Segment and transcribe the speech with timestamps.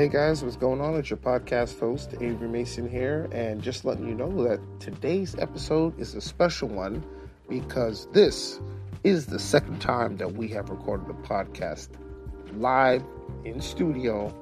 [0.00, 0.94] Hey guys, what's going on?
[0.94, 6.00] It's your podcast host, Avery Mason here, and just letting you know that today's episode
[6.00, 7.04] is a special one
[7.50, 8.60] because this
[9.04, 11.90] is the second time that we have recorded a podcast
[12.54, 13.04] live
[13.44, 14.34] in studio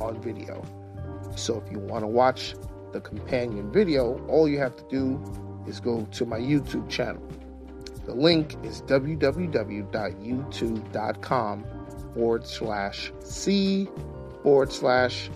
[0.00, 0.64] on video.
[1.36, 2.54] So if you want to watch
[2.92, 5.22] the companion video, all you have to do
[5.66, 7.28] is go to my YouTube channel.
[8.06, 11.64] The link is www.youtube.com
[12.14, 13.90] forward slash C
[14.44, 15.30] forward slash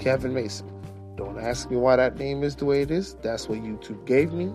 [0.00, 0.68] Kevin Mason.
[1.16, 3.14] Don't ask me why that name is the way it is.
[3.22, 4.52] That's what YouTube gave me.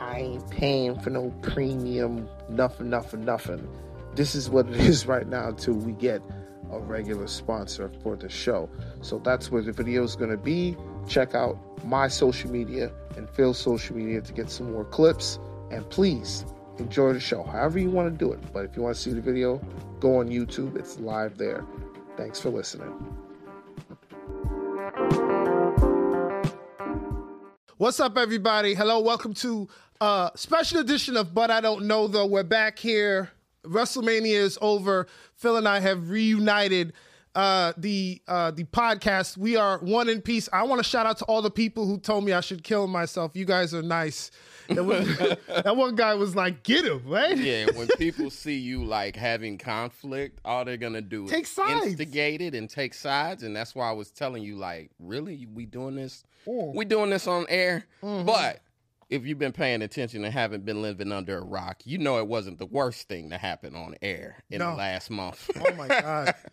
[0.00, 3.68] I ain't paying for no premium, nothing, nothing, nothing.
[4.14, 6.22] This is what it is right now until we get
[6.70, 8.70] a regular sponsor for the show.
[9.02, 10.76] So that's where the video is going to be.
[11.08, 15.38] Check out my social media and Phil's social media to get some more clips.
[15.70, 16.46] And please
[16.78, 18.40] enjoy the show, however you want to do it.
[18.52, 19.60] But if you want to see the video,
[20.00, 20.76] go on YouTube.
[20.76, 21.64] It's live there.
[22.16, 23.27] Thanks for listening.
[27.78, 28.74] What's up, everybody?
[28.74, 29.68] Hello, welcome to
[30.00, 32.26] a special edition of But I Don't Know Though.
[32.26, 33.30] We're back here.
[33.64, 35.06] WrestleMania is over.
[35.36, 36.92] Phil and I have reunited
[37.36, 39.36] uh, the uh, the podcast.
[39.36, 40.48] We are one in peace.
[40.52, 42.88] I want to shout out to all the people who told me I should kill
[42.88, 43.36] myself.
[43.36, 44.32] You guys are nice.
[44.68, 45.06] That, was,
[45.64, 47.36] that one guy was like, "Get him!" Right?
[47.36, 47.66] Yeah.
[47.74, 51.86] When people see you like having conflict, all they're gonna do Take is sides.
[51.86, 55.66] instigate it and take sides, and that's why I was telling you, like, really, we
[55.66, 56.22] doing this?
[56.46, 56.74] Mm.
[56.74, 57.84] We doing this on air?
[58.02, 58.26] Mm-hmm.
[58.26, 58.60] But
[59.10, 62.26] if you've been paying attention and haven't been living under a rock, you know it
[62.26, 64.70] wasn't the worst thing to happen on air in No.
[64.72, 65.50] the last month.
[65.56, 66.34] Oh my god!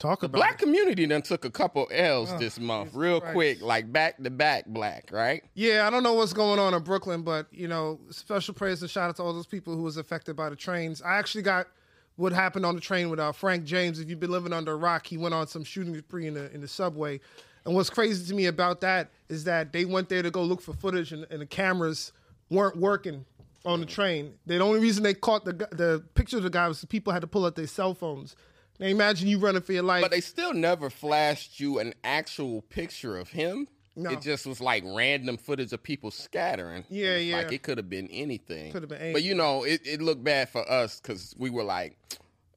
[0.00, 0.58] Talk about Black it.
[0.64, 3.34] community then took a couple L's this month, real Christ.
[3.34, 5.44] quick, like back to back black, right?
[5.54, 8.90] Yeah, I don't know what's going on in Brooklyn, but you know, special praise and
[8.90, 11.02] shout out to all those people who was affected by the trains.
[11.02, 11.68] I actually got
[12.16, 14.00] what happened on the train with uh, Frank James.
[14.00, 16.50] If you've been living under a rock, he went on some shooting spree in the
[16.54, 17.20] in the subway.
[17.66, 20.62] And what's crazy to me about that is that they went there to go look
[20.62, 22.12] for footage, and, and the cameras
[22.48, 23.26] weren't working
[23.66, 24.32] on the train.
[24.46, 27.20] The only reason they caught the the picture of the guy was the people had
[27.20, 28.34] to pull out their cell phones.
[28.80, 30.02] Now imagine you running for your life.
[30.02, 33.68] But they still never flashed you an actual picture of him.
[33.94, 34.10] No.
[34.10, 36.84] It just was like random footage of people scattering.
[36.88, 37.36] Yeah, yeah.
[37.36, 38.72] Like it could have been anything.
[38.72, 41.64] Could have been But you know, it, it looked bad for us because we were
[41.64, 41.98] like,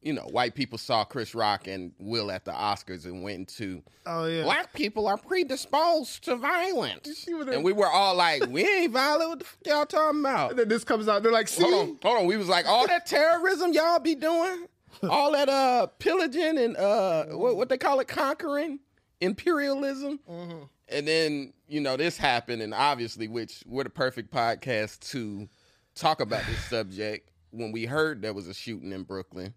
[0.01, 3.81] you know, white people saw Chris Rock and Will at the Oscars and went into
[4.05, 7.27] oh yeah, black people are predisposed to violence.
[7.27, 9.29] And we were all like, we ain't violent.
[9.29, 10.51] What the fuck y'all talking about?
[10.51, 11.23] and then this comes out.
[11.23, 12.25] They're like, see, Hold on, hold on.
[12.27, 14.67] We was like, all that terrorism y'all be doing,
[15.09, 18.79] all that uh pillaging and uh what, what they call it, conquering,
[19.21, 20.19] imperialism.
[20.29, 20.63] Mm-hmm.
[20.89, 25.47] And then you know this happened, and obviously, which we're the perfect podcast to
[25.95, 27.29] talk about this subject.
[27.51, 29.53] When we heard there was a shooting in Brooklyn,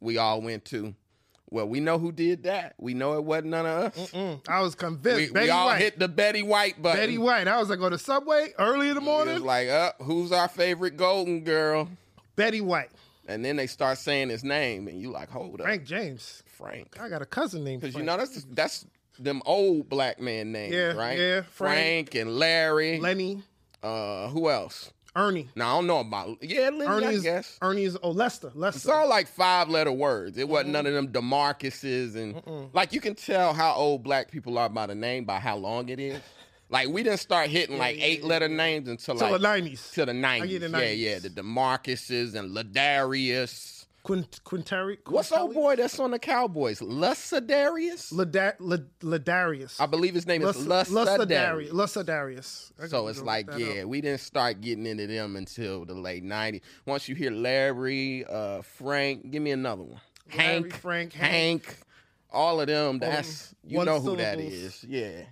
[0.00, 0.94] we all went to.
[1.48, 2.74] Well, we know who did that.
[2.76, 4.10] We know it wasn't none of us.
[4.10, 5.28] Mm, I was convinced.
[5.28, 5.78] We, Betty we all White.
[5.80, 7.00] hit the Betty White button.
[7.00, 7.46] Betty White.
[7.46, 9.34] I was like on the subway early in the It morning.
[9.34, 11.88] was like, uh, who's our favorite golden girl?
[12.34, 12.90] Betty White.
[13.28, 16.42] And then they start saying his name, and you like, hold up, Frank James.
[16.46, 18.86] Frank, I got a cousin named because you know that's that's
[19.18, 21.18] them old black man names, Yeah, right?
[21.18, 22.10] yeah, Frank.
[22.10, 22.98] Frank, and Larry.
[23.00, 23.42] Lenny,
[23.82, 24.92] uh, who else?
[25.16, 25.48] Ernie.
[25.56, 26.36] Now I don't know about.
[26.42, 27.58] Yeah, Lenny, Ernie I guess.
[27.62, 28.52] Ernie is oh Lester.
[28.54, 30.36] It's all like five letter words.
[30.36, 30.50] It Mm-hmm.
[30.52, 34.68] wasn't none of them Demarcuses and like you can tell how old black people are
[34.68, 36.20] by the name by how long it is.
[36.68, 39.90] Like we didn't start hitting like eight letter names until like the nineties.
[39.92, 40.60] to the nineties.
[40.62, 43.84] Yeah, yeah, the Demarcuses and Ladarius.
[44.02, 44.98] Quint Quintari.
[45.08, 46.80] What's old boy that's on the Cowboys?
[48.12, 49.80] Lada- Lad- Ladarius.
[49.80, 50.56] I believe his name is.
[50.58, 51.70] Lucidarius.
[51.70, 52.88] Lucidarius.
[52.88, 53.88] So it's like, yeah, up.
[53.88, 56.60] we didn't start getting into them until the late '90s.
[56.86, 60.00] Once you hear Larry, uh, Frank, give me another one.
[60.36, 61.76] Larry, Hank, Frank, Hank,
[62.30, 63.00] all of them.
[63.00, 64.84] That's you know who that is.
[64.84, 65.22] Yeah,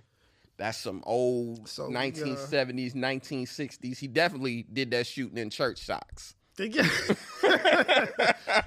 [0.57, 1.97] that's some old So, yeah.
[1.97, 3.97] 1970s, 1960s.
[3.97, 6.33] He definitely did that shooting in church socks.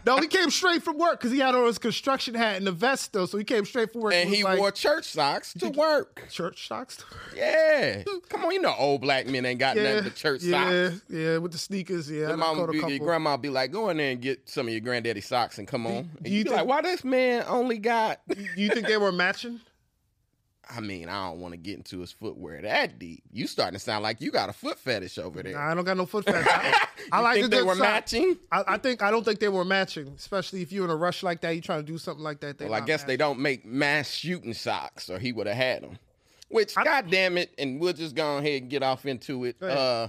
[0.07, 2.73] No, he came straight from work because he had on his construction hat and the
[2.73, 4.15] vest though, so he came straight from work.
[4.15, 6.27] And he like wore church socks to work.
[6.31, 6.99] church socks.
[7.35, 10.89] Yeah, come on, you know old black men ain't got Yeah, nothing but church yeah,
[10.91, 11.03] socks.
[11.09, 12.11] yeah, with the sneakers.
[12.11, 14.73] Yeah, Your, mama be, your grandma be like, go in there and get some of
[14.73, 16.11] your granddaddy socks and come on.
[16.23, 18.21] Do you you be think- like, why this man only got?
[18.29, 19.61] Do you think they were matching?
[20.71, 23.23] I mean, I don't want to get into his footwear that deep.
[23.33, 25.55] You starting to sound like you got a foot fetish over there.
[25.55, 26.47] Nah, I don't got no foot fetish.
[26.47, 28.37] I, I like think they were matching?
[28.53, 31.23] I, I think I don't think they were matching, especially if you're in a rush
[31.23, 31.55] like that.
[31.55, 32.61] You trying to do something like that.
[32.61, 35.99] Well, I guess they don't make mass shooting socks, or he would have had them.
[36.49, 39.63] Which, I- god damn it, and we'll just go ahead and get off into it.
[39.63, 40.09] Uh,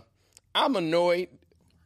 [0.55, 1.29] I'm annoyed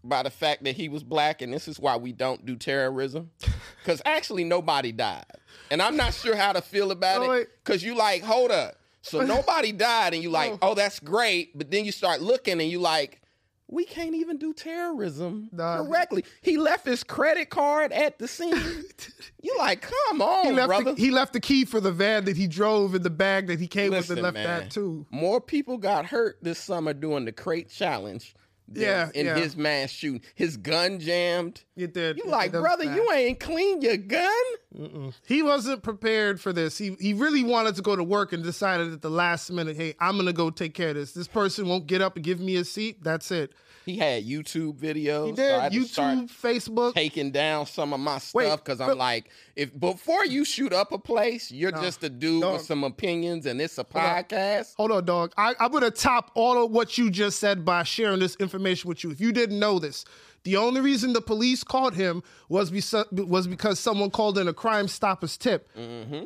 [0.04, 3.30] by the fact that he was black, and this is why we don't do terrorism.
[3.84, 5.25] Because actually, nobody died.
[5.74, 8.75] And I'm not sure how to feel about Oh, it because you like, hold up.
[9.02, 10.60] So nobody died, and you like, oh.
[10.62, 11.58] oh, that's great.
[11.58, 13.20] But then you start looking, and you like,
[13.68, 15.78] we can't even do terrorism Nah.
[15.84, 16.24] correctly.
[16.42, 18.54] He left his credit card at the scene.
[19.42, 20.94] you like, come on, He left, brother.
[20.94, 23.60] the, he left the key for the van that he drove in the bag that
[23.60, 25.08] he came with and left man, that too.
[25.10, 28.36] More people got hurt this summer doing the crate challenge.
[28.71, 29.36] Yeah, in yeah.
[29.36, 31.63] his mass shooting, his gun jammed.
[31.75, 32.18] You did.
[32.18, 32.95] You It- like, brother, bad.
[32.95, 35.13] you ain't clean your gun.
[35.27, 36.77] He wasn't prepared for this.
[36.77, 39.94] He he really wanted to go to work and decided at the last minute, hey,
[40.00, 41.13] I'm gonna go take care of this.
[41.13, 43.04] This person won't get up and give me a seat.
[43.04, 43.51] That's it.
[43.86, 45.31] He had YouTube videos.
[45.31, 46.94] He so did start YouTube, Facebook.
[46.94, 50.98] taking down some of my stuff because I'm like, if before you shoot up a
[50.98, 52.54] place, you're just a dude dog.
[52.54, 53.88] with some opinions, and it's a on.
[53.88, 54.75] podcast.
[54.77, 55.33] Hold on, dog.
[55.38, 59.03] I, I'm gonna top all of what you just said by sharing this information with
[59.03, 59.11] you.
[59.11, 60.05] If you didn't know this,
[60.44, 64.53] the only reason the police called him was because, was because someone called in a
[64.53, 65.69] Crime Stoppers tip.
[65.77, 66.25] Mm-hmm.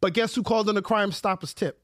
[0.00, 1.80] But guess who called in a Crime Stoppers tip?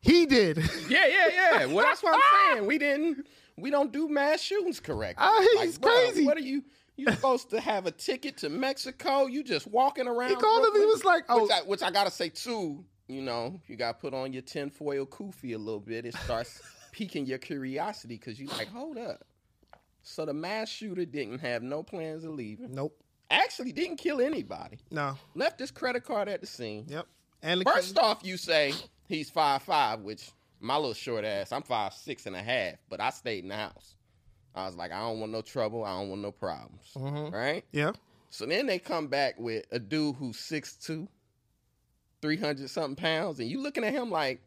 [0.00, 0.58] He did.
[0.88, 1.66] Yeah, yeah, yeah.
[1.66, 2.66] Well, that's what I'm saying.
[2.66, 3.26] We didn't,
[3.56, 5.24] we don't do mass shootings correctly.
[5.26, 6.24] Ah, he's bro, crazy.
[6.24, 6.64] What are you?
[6.96, 9.26] You supposed to have a ticket to Mexico?
[9.26, 10.30] You just walking around?
[10.30, 10.74] He called him.
[10.74, 12.84] He was like, "Oh, which I, which I gotta say too.
[13.08, 16.04] You know, you got to put on your tinfoil kufi a little bit.
[16.04, 16.60] It starts
[17.00, 19.24] piquing your curiosity because you like, hold up.
[20.02, 22.74] So the mass shooter didn't have no plans of leaving.
[22.74, 22.94] nope,
[23.30, 24.78] Actually, didn't kill anybody.
[24.90, 26.84] no, Left his credit card at the scene.
[26.88, 27.06] yep."
[27.42, 28.74] And the First off, you say
[29.08, 30.30] he's five five, which
[30.60, 33.56] my little short ass, I'm five six and a half, but I stayed in the
[33.56, 33.94] house.
[34.54, 35.84] I was like, I don't want no trouble.
[35.84, 36.90] I don't want no problems.
[36.96, 37.34] Mm-hmm.
[37.34, 37.64] Right?
[37.72, 37.92] yeah,
[38.30, 41.06] So then they come back with a dude who's 6'2,
[42.20, 44.40] 300 something pounds, and you looking at him like,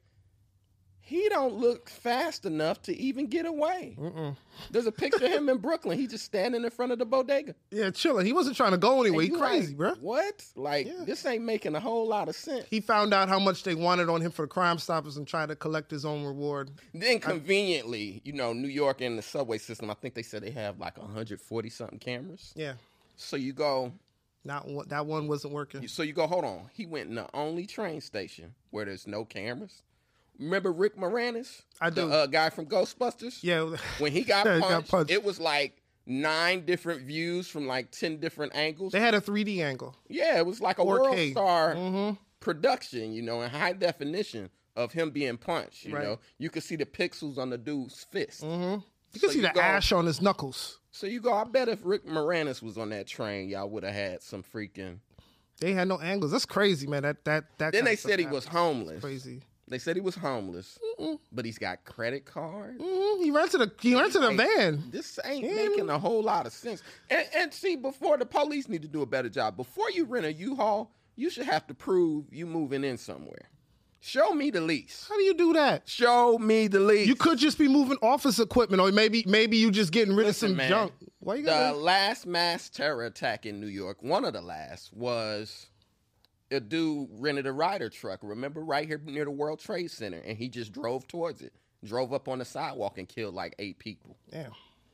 [1.06, 3.96] he don't look fast enough to even get away.
[4.00, 4.38] Mm-mm.
[4.72, 5.98] There's a picture of him in Brooklyn.
[6.00, 7.56] He just standing in front of the bodega.
[7.72, 8.26] yeah, chilling.
[8.26, 9.24] He wasn't trying to go anywhere.
[9.26, 9.94] He crazy, like, bro.
[9.96, 10.46] What?
[10.56, 11.04] Like, Yeah.
[11.06, 12.66] this ain't making a whole lot of sense.
[12.70, 15.50] He found out how much they wanted on him for the Crime Stoppers and tried
[15.50, 16.72] to collect his own reward.
[16.94, 20.52] Then conveniently, you know, New York and the subway system, I think they said they
[20.52, 22.54] have like 140 something cameras.
[22.56, 22.74] Yeah,
[23.18, 23.92] So you go,
[24.46, 25.88] not one, that one wasn't working.
[25.88, 26.70] so you go, hold on.
[26.74, 29.82] He went in the only train station where there's no cameras.
[30.40, 31.62] Remember Rick Moranis?
[31.80, 33.40] I The uh, guy from Ghostbusters?
[33.42, 35.12] Yeah, When he got, Yeah, punched, got punched.
[35.12, 38.92] it was like nine different views from like 10 different angles.
[38.92, 39.96] they had a 3D angle.
[40.10, 41.32] yeah, it was like a world 4K.
[41.32, 42.16] star Mm-hmm.
[42.40, 45.86] production, you know, in high definition of him being punched.
[45.86, 46.04] You Right.
[46.04, 48.42] know, you could see the pixels on the dude's fist.
[48.44, 48.82] Mm-hmm.
[49.14, 50.80] You can So see you the go- ash on his knuckles.
[50.92, 53.94] So you go, I bet if Rick Moranis was on that train, y'all would have
[53.94, 54.98] had some freaking.
[55.60, 56.32] They had no angles.
[56.32, 57.04] That's crazy, man.
[57.04, 57.72] That that that.
[57.74, 59.02] Then they said he was homeless.
[59.02, 59.42] crazy.
[59.74, 60.78] They said he was homeless,
[61.32, 62.80] but he's got credit cards.
[62.80, 64.84] hmm He rented a he rented a van.
[64.92, 66.84] This ain't making a whole lot of sense.
[67.10, 69.58] And, and see, before the police need to do a better job.
[69.58, 73.50] Before you rent a U-Haul, you should have to prove you moving in somewhere.
[74.00, 75.08] Show me the lease.
[75.10, 75.90] How do you do that?
[75.90, 77.08] Show me the lease.
[77.08, 80.48] You could just be moving office equipment, or maybe maybe you just getting rid Listen,
[80.48, 80.92] of some man, junk.
[81.20, 85.68] Why you the last mass terror attack in New York, one of the last, was
[86.54, 88.20] a dude rented a Ryder truck.
[88.24, 91.54] Remember, right here near the World Trade Center, and he just drove towards it,
[91.84, 94.16] drove up on the sidewalk and killed like eight people.
[94.32, 94.52] Damn.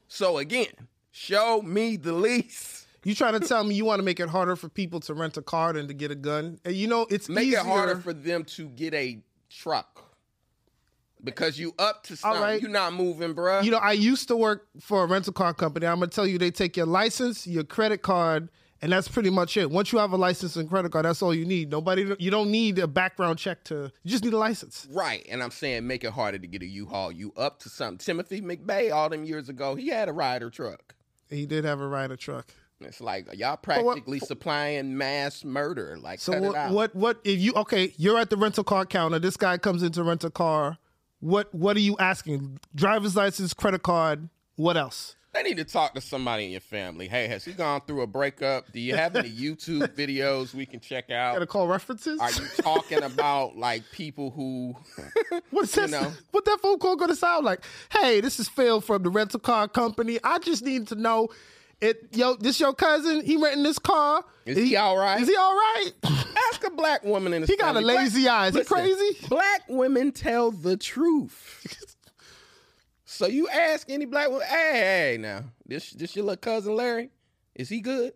[0.07, 0.67] So again,
[1.11, 2.85] show me the lease.
[3.03, 5.37] You trying to tell me you want to make it harder for people to rent
[5.37, 6.59] a car than to get a gun?
[6.66, 7.59] And you know it's Make easier.
[7.59, 10.04] it harder for them to get a truck
[11.23, 12.42] because you up to something.
[12.42, 12.61] right.
[12.61, 13.63] You're not moving, bruh.
[13.63, 15.85] You know, I used to work for a rental car company.
[15.85, 18.49] I'm gonna tell you, they take your license, your credit card,
[18.81, 19.69] and that's pretty much it.
[19.69, 21.69] Once you have a license and credit card, that's all you need.
[21.71, 23.92] Nobody, you don't need a background check to.
[24.04, 24.88] You just need a license.
[24.92, 27.12] Right, and I'm saying make it harder to get a U-Haul.
[27.12, 27.98] You up to something.
[27.98, 30.95] Timothy McVeigh, all them years ago, he had a Ryder truck.
[31.30, 32.48] He did have a Ryder truck.
[32.81, 35.98] It's like y'all what- practically supplying mass murder.
[36.02, 36.95] Like, So what, what?
[36.95, 37.19] What?
[37.26, 37.94] If you okay?
[37.98, 39.19] You're at the rental car counter.
[39.19, 40.78] This guy comes in to rent a car.
[41.19, 41.54] What?
[41.54, 42.59] What are you asking?
[42.74, 44.30] Driver's license, credit card.
[44.56, 45.18] What else?
[45.33, 47.07] They need to talk to somebody in your family.
[47.07, 48.71] Hey, has he gone through a breakup?
[48.71, 51.33] Do you have any YouTube videos we can check out?
[51.33, 52.19] Gotta call references.
[52.19, 54.76] Are you talking about like people who?
[55.52, 55.92] What's that?
[55.92, 56.12] know?
[56.31, 57.64] What that phone call gonna sound like?
[57.92, 60.18] Hey, this is Phil from the rental car company.
[60.24, 61.30] I just need to know,
[61.80, 63.24] it yo, this your cousin?
[63.24, 64.26] He renting this car?
[64.48, 65.21] Is he all right?
[65.21, 65.92] Is he all right?
[66.50, 68.48] Ask a black woman in the He got a lazy eye.
[68.48, 69.28] Is he crazy?
[69.28, 71.86] Black women tell the truth.
[73.19, 74.71] So you ask any black woman, hey,
[75.11, 77.09] hey, now, this this your little cousin Larry?
[77.54, 78.14] Is he good?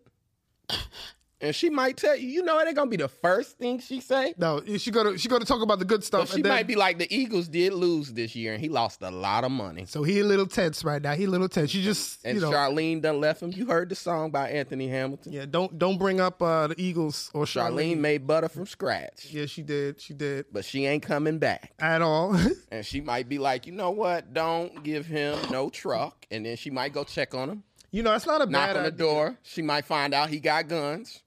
[1.44, 4.00] And she might tell you, you know, it ain't gonna be the first thing she
[4.00, 4.34] say.
[4.38, 6.22] No, she gonna she gonna talk about the good stuff.
[6.22, 8.68] But she and then- might be like the Eagles did lose this year, and he
[8.68, 9.84] lost a lot of money.
[9.86, 11.14] So he a little tense right now.
[11.14, 11.74] He a little tense.
[11.74, 13.52] You just And you know, Charlene done left him.
[13.52, 15.32] You heard the song by Anthony Hamilton.
[15.32, 15.44] yeah.
[15.48, 17.98] Don't don't bring up uh, the Eagles or Charlene Charlene.
[17.98, 20.00] made butter from scratch, Yeah, she did.
[20.00, 21.72] She did but she ain't coming back.
[21.78, 22.34] at all.
[22.70, 24.32] And she might be like, you know what?
[24.32, 26.26] Don't give him no truck.
[26.30, 28.76] And then she might go check on him, you know, it's not a knock bad
[28.76, 28.98] on the idea.
[28.98, 29.38] door.
[29.42, 31.22] She might find out he got guns,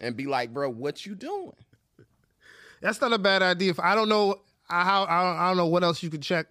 [0.00, 1.52] and be like, bro, what you doing?
[2.80, 3.70] That's not a bad idea.
[3.70, 6.22] If I don't know I- how I don't, I don't know what else you could
[6.22, 6.46] check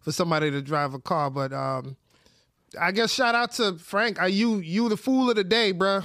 [0.00, 1.96] for somebody to drive a car, but um,
[2.80, 4.20] I guess shout out to Frank.
[4.20, 6.04] Are you you the fool of the day, bruh?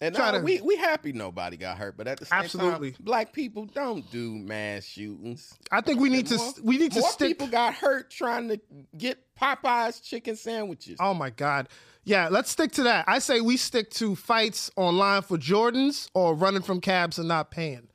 [0.00, 2.92] And to- we we happy nobody got hurt, but at the same Absolutely.
[2.92, 5.54] time, black people don't do mass shootings.
[5.72, 7.28] I think we need to More- we need to more stick.
[7.28, 8.60] people got hurt trying to
[8.96, 10.96] get Popeyes chicken sandwiches.
[11.00, 11.68] Oh my God.
[12.06, 13.04] Yeah, let's stick to that.
[13.08, 17.50] I say we stick to fights online for Jordans or running from cabs and not
[17.50, 17.88] paying.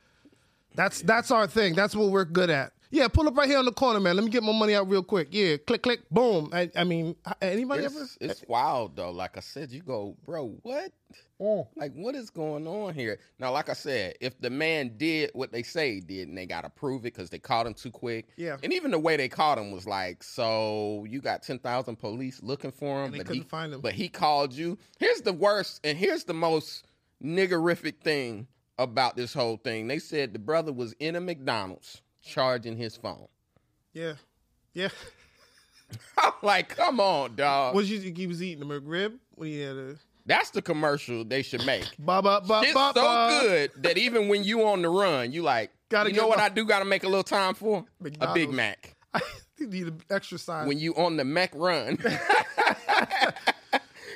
[0.75, 1.75] That's that's our thing.
[1.75, 2.74] That's what we're good at.
[2.91, 4.15] Yeah, pull up right here on the corner, man.
[4.17, 5.29] Let me get my money out real quick.
[5.31, 6.50] Yeah, click, click, boom.
[6.51, 8.01] I, I mean, anybody ever?
[8.01, 9.12] It's, it's wild though.
[9.12, 10.91] Like I said, you go, bro, what?
[11.39, 11.67] Mm.
[11.75, 13.17] Like, what is going on here?
[13.39, 16.45] Now, like I said, if the man did what they say he did, and they
[16.45, 18.27] got to prove it because they caught him too quick.
[18.36, 18.57] Yeah.
[18.62, 22.43] And even the way they caught him was like, so you got ten thousand police
[22.43, 23.81] looking for him, And they but couldn't he find him.
[23.81, 24.77] But he called you.
[25.00, 26.86] Here's the worst, and here's the most
[27.24, 29.88] niggerific thing about this whole thing.
[29.88, 33.28] They said the brother was in a McDonald's charging his phone.
[33.94, 34.13] Yeah,
[34.74, 34.90] yeah.
[36.18, 37.75] I'm like, come on, dog.
[37.75, 38.68] What you think he was eating?
[38.68, 39.18] The McRib?
[39.36, 41.84] When he had a That's the commercial they should make.
[42.00, 43.40] ba ba ba It's ba so ba.
[43.42, 46.46] good that even when you on the run, you like, Gotta you know what my-
[46.46, 47.84] I do got to make a little time for?
[48.22, 48.96] A Big Mac.
[49.58, 50.68] he need an exercise.
[50.68, 51.98] When you on the Mac run.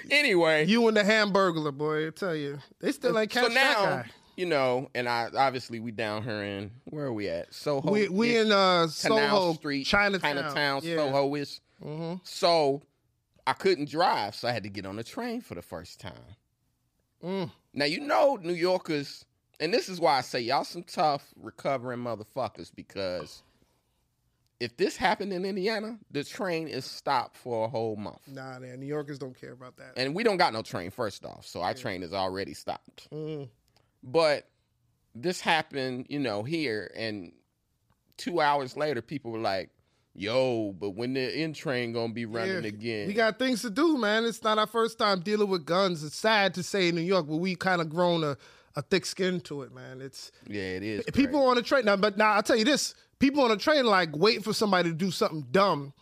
[0.10, 3.86] anyway, you and the Hamburglar boy, I tell you, they still ain't catch so now
[3.86, 4.12] that guy.
[4.36, 7.54] You know, and I obviously we down here in where are we at?
[7.54, 7.92] Soho.
[7.92, 10.96] We we in uh, Canal Soho, Street, Chinatown, Chinatown, yeah.
[10.98, 11.62] Soho is.
[11.84, 12.20] Mhm.
[12.24, 12.82] So
[13.48, 16.36] I couldn't drive, so I had to get on the train for the first time.
[17.24, 17.51] Mm.
[17.74, 19.25] Now you know New Yorkers,
[19.60, 23.42] and this is why I say y'all some tough recovering motherfuckers because
[24.60, 28.22] if this happened in Indiana, the train is stopped for a whole month.
[28.27, 29.94] Nah, man, New Yorkers don't care about that.
[29.98, 33.10] And we don't got no train first off, so our train is already stopped.
[33.12, 33.50] Mm.
[34.06, 34.48] But
[35.16, 37.32] this happened, you know, here, and
[38.18, 39.72] two hours later, people were like,
[40.14, 43.72] "Yo, but when the in train gonna be running Yeah, again?" We got things to
[43.72, 44.24] do, man.
[44.26, 46.04] It's not our first time dealing with guns.
[46.04, 48.38] It's sad to say in New York, but we kind of grown a,
[48.76, 50.02] a thick skin to it, man.
[50.02, 51.06] It's yeah, it is.
[51.14, 53.86] people on the train now, but now I'll tell you this: people on the train
[53.86, 55.94] like waiting for somebody to do something dumb.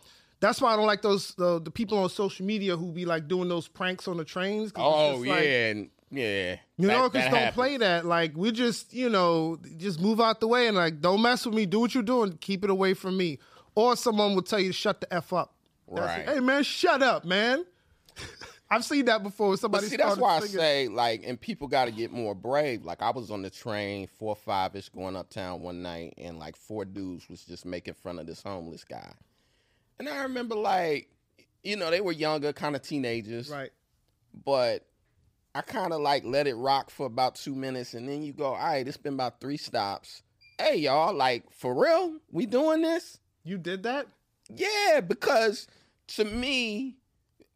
[0.42, 3.30] That's why I don't like those the, the people on social media who be like
[3.30, 4.74] doing those pranks on the trains.
[4.76, 6.58] Oh just yeah, like, and yeah.
[6.78, 7.56] New That- Yorkers that don't happens.
[7.56, 8.06] play that.
[8.06, 11.56] Like we just, you know, just move out the way and like don't mess with
[11.56, 11.66] me.
[11.66, 12.38] Do what you're doing.
[12.40, 13.40] Keep it away from me.
[13.76, 15.56] Or someone will tell you to shut the f up.
[15.88, 16.28] Right.
[16.28, 17.66] Hey man, shut up, man.
[18.70, 19.52] I've seen that before.
[19.52, 22.84] But Somebody see, that's why I say like, and people got to get more brave.
[22.86, 26.56] Like I was on the train four five ish going uptown one night, and like
[26.56, 29.12] four dudes was just making fun of this homeless guy,
[30.00, 31.08] and I remember like,
[31.64, 33.70] you know, they were younger, kind of teenagers, right.
[34.44, 34.88] but
[35.56, 38.46] I kind of like let it rock for about two minutes, and then you go,
[38.46, 40.24] all right, it's been about three stops.
[40.60, 43.20] Hey y'all, like for real, we doing this?
[43.44, 44.08] You did that?
[44.50, 45.68] Yeah, because
[46.08, 46.98] to me,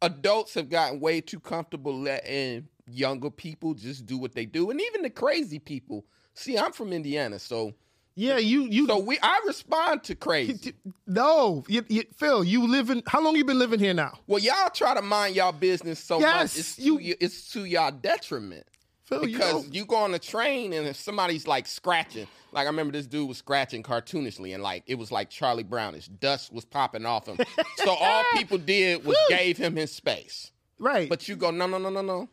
[0.00, 4.80] adults have gotten way too comfortable letting younger people just do what they do, and
[4.80, 6.04] even the crazy people.
[6.34, 7.74] See, I'm from Indiana, so
[8.20, 10.72] Yeah, you you so we I respond to crazy.
[11.06, 12.42] no, you, you, Phil.
[12.42, 13.00] You live in.
[13.06, 14.18] How long you been living here now?
[14.26, 17.64] Well, y'all try to mind y'all business so Yes, much, it's you- to, it's to
[17.64, 18.66] y'all detriment.
[19.04, 22.64] Phil, you Because know- you go on a train and if somebody's like scratching, like
[22.64, 26.08] I remember this dude was scratching cartoonishly and like it was like Charlie Brownish.
[26.08, 27.38] Dust was popping off him.
[27.76, 30.50] so all people did was gave him his space.
[30.80, 32.28] right, But you go, no, no, no, no, no.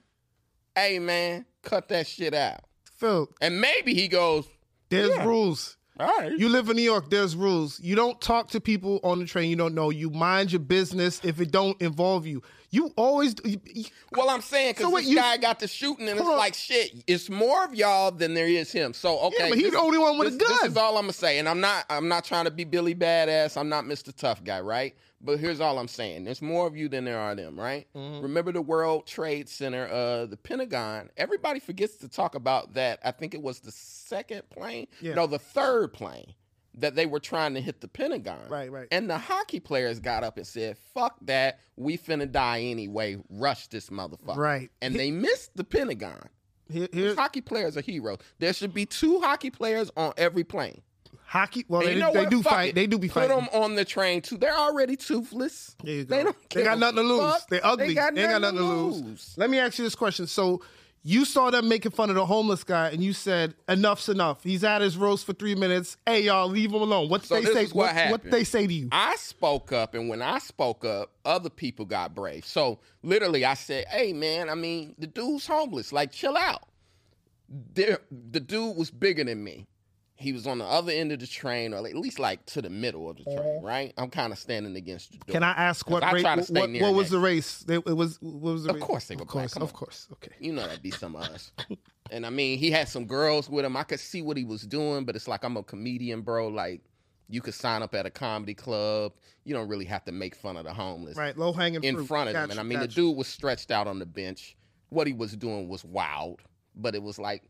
[0.75, 2.61] Hey man, cut that shit out.
[2.97, 3.29] Phil.
[3.39, 4.45] And maybe he goes,
[4.89, 5.25] There's Yeah.
[5.25, 5.77] rules.
[5.99, 6.37] all right.
[6.37, 7.09] You live in New York.
[7.09, 7.79] There's rules.
[7.79, 9.89] You don't talk to people on the train you don't know.
[9.91, 12.43] You mind your business if it don't involve you.
[12.69, 13.35] You always.
[13.45, 16.27] You, you- well, I'm saying because So this you- guy got the shooting, and it's
[16.27, 16.35] on.
[16.35, 16.91] like shit.
[17.07, 18.93] It's more of y'all than there is him.
[18.93, 20.69] So okay, but he's this- the only one with a this, This gun.
[20.71, 21.85] is all I'm gonna say, and I'm not.
[21.89, 23.55] I'm not trying to be Billy Badass.
[23.55, 24.13] I'm not Mr.
[24.13, 24.93] Tough Guy, right?
[25.25, 27.87] But here's all I'm saying: there's more of you than there are them, right?
[27.95, 28.21] Mm-hmm.
[28.21, 31.09] Remember the World Trade Center, uh, the Pentagon.
[31.17, 32.99] Everybody forgets to talk about that.
[33.03, 35.15] I think it was the second plane, Yeah.
[35.15, 36.33] no, the third plane
[36.77, 38.49] that they were trying to hit the Pentagon.
[38.49, 38.87] Right, right.
[38.91, 43.17] And the hockey players got up and said, "Fuck that, we finna die anyway.
[43.29, 44.69] Rush this motherfucker." Right.
[44.81, 46.29] And they missed the Pentagon.
[46.67, 48.17] Here, Hockey players are heroes.
[48.39, 50.81] There should be two hockey players on every plane.
[51.25, 51.65] Hockey.
[51.67, 52.69] Well, And they, you know they do Fuck fight.
[52.69, 52.75] it.
[52.75, 53.37] They do be Put fighting.
[53.39, 54.37] Put them on the train too.
[54.37, 55.75] They're already toothless.
[55.83, 56.15] There you go.
[56.17, 56.49] They don't.
[56.51, 57.19] They got nothing to lose.
[57.33, 57.47] fuck.
[57.49, 57.87] They ugly.
[57.87, 59.33] They got They got nothing to lose.
[59.37, 60.27] Let me ask you this question.
[60.27, 60.61] So
[61.07, 64.63] you saw them making fun of the homeless guy, and you said, "Enough's enough." He's
[64.63, 65.97] at his roast for three minutes.
[66.07, 67.09] Hey, y'all, leave him alone.
[67.09, 67.65] What So they say?
[67.67, 68.89] what what, what they say to you?
[68.91, 72.43] I spoke up, and when I spoke up, other people got brave.
[72.45, 75.93] So literally, I said, "Hey, man, I mean, the dude's homeless.
[75.93, 76.63] Like, chill out."
[77.75, 79.67] The dude was bigger than me.
[80.17, 82.69] He was on the other end of the train, or at least like to the
[82.69, 83.37] middle of the train.
[83.37, 83.59] Uh-huh.
[83.61, 83.93] Right?
[83.97, 85.33] I'm kind of standing against the door.
[85.33, 86.21] Can I ask what I race?
[86.21, 87.65] try to What, stay what, near what was the race?
[87.67, 88.17] It was.
[88.21, 88.83] What was the Of race?
[88.83, 89.41] course they were Of black.
[89.43, 89.53] course.
[89.55, 89.75] Come Of on.
[89.75, 90.07] course.
[90.13, 90.31] Okay.
[90.39, 91.51] You know that'd be some of us.
[92.11, 93.75] And I mean, he had some girls with him.
[93.75, 96.47] I could see what he was doing, but it's like I'm a comedian, bro.
[96.47, 96.81] Like
[97.27, 99.11] you could sign up at a comedy club.
[99.43, 101.37] You don't really have to make fun of the homeless Right.
[101.37, 102.07] Low hanging in fruit.
[102.07, 102.51] front of Got him.
[102.51, 104.55] And I mean, the dude was stretched out on the bench.
[104.89, 106.41] What he was doing was wild,
[106.75, 107.43] but it was like,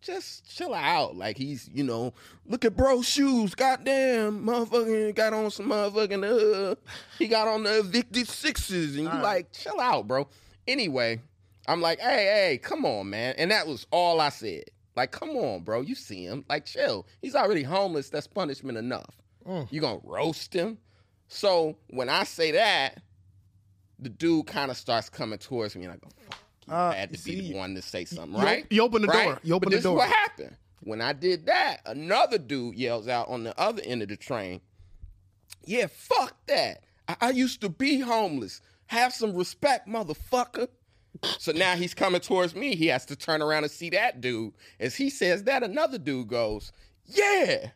[0.00, 1.16] just chill out.
[1.16, 2.12] Like he's, you know,
[2.46, 3.54] look at bro shoes.
[3.54, 6.74] Goddamn, motherfucking got on some motherfucking uh,
[7.18, 9.22] he got on the evicted sixes, and you right.
[9.22, 10.28] like, chill out, bro.
[10.66, 11.20] Anyway,
[11.66, 13.34] I'm like, hey, hey, come on, man.
[13.38, 14.64] And that was all I said.
[14.96, 15.80] Like, come on, bro.
[15.80, 16.44] You see him.
[16.48, 17.06] Like, chill.
[17.22, 18.10] He's already homeless.
[18.10, 19.14] That's punishment enough.
[19.46, 19.70] Mm.
[19.70, 20.78] You gonna roast him?
[21.28, 23.00] So when I say that,
[23.98, 26.38] the dude kind of starts coming towards me, and I go, fuck.
[26.68, 28.66] You Uh, had to be the one to say something, you- right?
[28.70, 29.24] you open the Right?
[29.24, 29.40] door.
[29.42, 29.94] You open but the this door.
[29.96, 30.56] Is what happened?
[30.80, 34.60] When I did that, another dude yells out on the other end of the train,
[35.64, 36.84] yeah, fuck that.
[37.08, 38.60] I, I used to be homeless.
[38.86, 40.68] Have some respect, motherfucker.
[41.38, 42.76] So now he's coming towards me.
[42.76, 44.52] He has to turn around and see that dude.
[44.78, 46.70] As he says that, another dude goes,
[47.06, 47.70] yeah.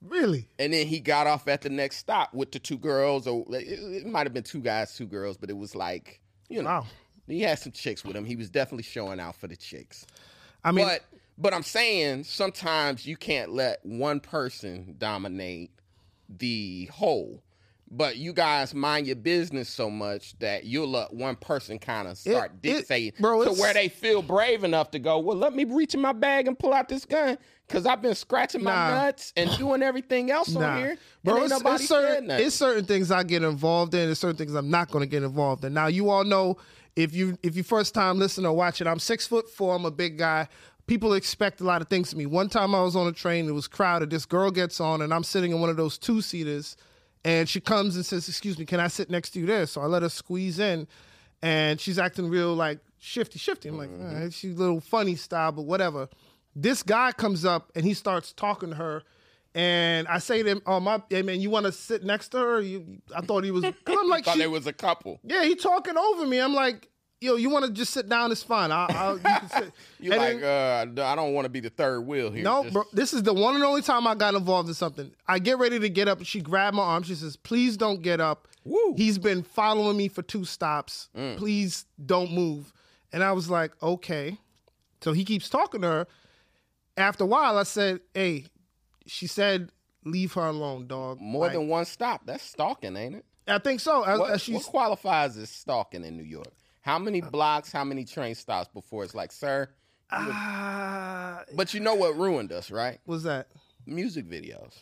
[0.00, 0.48] Really?
[0.60, 3.66] And then he got off at the next stop with the two girls, or it,
[3.80, 6.86] it might have been two guys, two girls, but it was like, you know, Wow.
[7.28, 8.24] He had some chicks with him.
[8.24, 10.06] He was definitely showing out for the chicks.
[10.64, 11.04] I mean, but
[11.36, 15.70] but I'm saying sometimes you can't let one person dominate
[16.28, 17.42] the whole.
[17.90, 22.18] But you guys mind your business so much that you'll let one person kind of
[22.18, 25.64] start it- dictating bro, to where they feel brave enough to go, well, let me
[25.64, 28.90] reach in my bag and pull out this gun because I've been scratching my Nah.
[29.04, 30.68] nuts and doing everything else Nah.
[30.72, 30.98] on here.
[31.24, 34.68] Bro, it's, it's, certain, it's certain things I get involved in, it's certain things I'm
[34.68, 35.72] not going to get involved in.
[35.72, 36.58] Now, you all know
[36.98, 39.74] if you if you first time listen or watch it, I'm six foot four.
[39.74, 40.48] I'm a big guy.
[40.86, 42.26] People expect a lot of things from me.
[42.26, 44.10] One time I was on a train, it was crowded.
[44.10, 46.76] This girl gets on, and I'm sitting in one of those two seaters,
[47.24, 49.80] and she comes and says, "Excuse me, can I sit next to you there?" So
[49.80, 50.88] I let her squeeze in,
[51.42, 53.68] and she's acting real like shifty, shifty.
[53.68, 54.06] I'm like, Mm-hmm.
[54.16, 56.08] "All right, she's a little funny style, but whatever.
[56.56, 59.04] This guy comes up and he starts talking to her.
[59.54, 62.38] And I say to him, "Oh my, hey man, you want to sit next to
[62.38, 63.62] her?" You, I thought he was.
[63.64, 65.20] Cause I'm like, thought she- was a couple.
[65.24, 66.38] yeah, he talking over me.
[66.38, 66.88] I'm like,
[67.20, 68.30] yo, you want to just sit down?
[68.30, 68.70] It's fine.
[68.70, 69.72] I, I'll, you can sit.
[70.00, 72.44] You like, then- uh, I don't want to be the third wheel here.
[72.44, 72.84] no, Just- bro.
[72.92, 75.10] This is the one and only time I got involved in something.
[75.26, 76.22] I get ready to get up.
[76.24, 77.02] She grabbed my arm.
[77.02, 78.46] She says, "Please don't get up.
[78.64, 78.92] Woo.
[78.92, 78.98] Mm.
[78.98, 81.08] He's been following me for two stops.
[81.36, 82.72] Please don't move."
[83.12, 84.36] And I was like, "Okay."
[85.00, 86.06] So he keeps talking to her.
[86.98, 88.44] After a while, I said, "Hey,"
[89.08, 89.72] she said,
[90.04, 92.26] "Leave her alone, dog." More Like, than one stop.
[92.26, 93.24] That's stalking, ain't it?
[93.46, 94.04] I think so.
[94.04, 96.52] I- What, she's- what qualifies as stalking in New York?
[96.82, 99.68] How many blocks, how many train stops before it's like, sir?
[100.10, 102.98] Ah, But you know what ruined us, right?
[103.06, 103.48] Was that?
[103.86, 104.72] Music videos.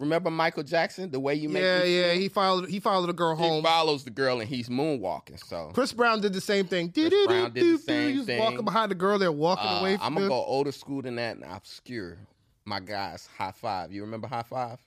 [0.00, 1.10] Remember Michael Jackson?
[1.10, 2.10] The way you make Yeah, yeah.
[2.12, 2.20] feel?
[2.20, 2.68] He followed.
[2.68, 3.62] He followed a girl He home.
[3.62, 5.38] follows the girl and he's moonwalking.
[5.46, 6.88] So Chris Brown did the same thing.
[6.88, 8.40] Brown did the same He was thing.
[8.40, 9.18] walking behind the girl.
[9.18, 10.28] They're walking uh, away I'm gonna her.
[10.28, 12.18] go older school than that and obscure.
[12.66, 13.92] My guys, Hi-Five.
[13.92, 14.78] You remember Hi-Five?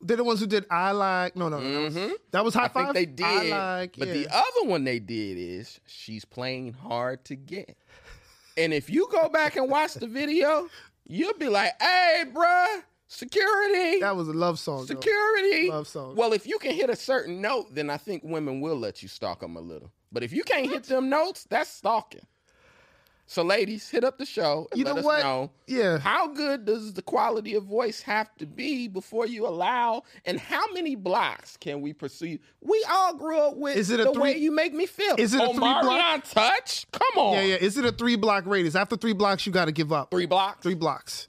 [0.00, 1.34] They're the ones who did I like.
[1.34, 1.88] No, no, no.
[1.88, 2.78] That, was, that was high Mm-hmm.
[2.78, 2.94] I five.
[2.94, 3.52] think they did.
[3.52, 3.96] I like.
[3.98, 4.14] But yeah.
[4.14, 7.76] the other one they did is she's playing hard to get.
[8.56, 10.68] And if you go back and watch the video,
[11.06, 14.00] you'll be like, hey, bruh, security.
[14.00, 14.80] that was a love song.
[14.80, 14.94] though.
[14.94, 15.70] Security.
[15.70, 16.14] Love song.
[16.14, 19.08] Well, if you can hit a certain note, then I think women will let you
[19.08, 19.90] stalk them a little.
[20.12, 22.26] But if you can't hit them notes, that's stalking.
[23.26, 25.22] So, ladies, hit up the show and You let know us what?
[25.22, 25.98] know Yeah.
[25.98, 30.70] how good does the quality of voice have to be before you allow, and how
[30.74, 32.38] many blocks can we pursue?
[32.60, 35.14] We all grew up with Is it a the three- way you make me feel.
[35.16, 36.86] Is it a three block- Touch?
[36.92, 37.34] Come on.
[37.36, 37.54] Yeah, yeah.
[37.56, 38.74] Is it a three block radius?
[38.74, 40.10] After three blocks, you got to give up.
[40.10, 40.62] Three blocks?
[40.62, 41.26] Three blocks.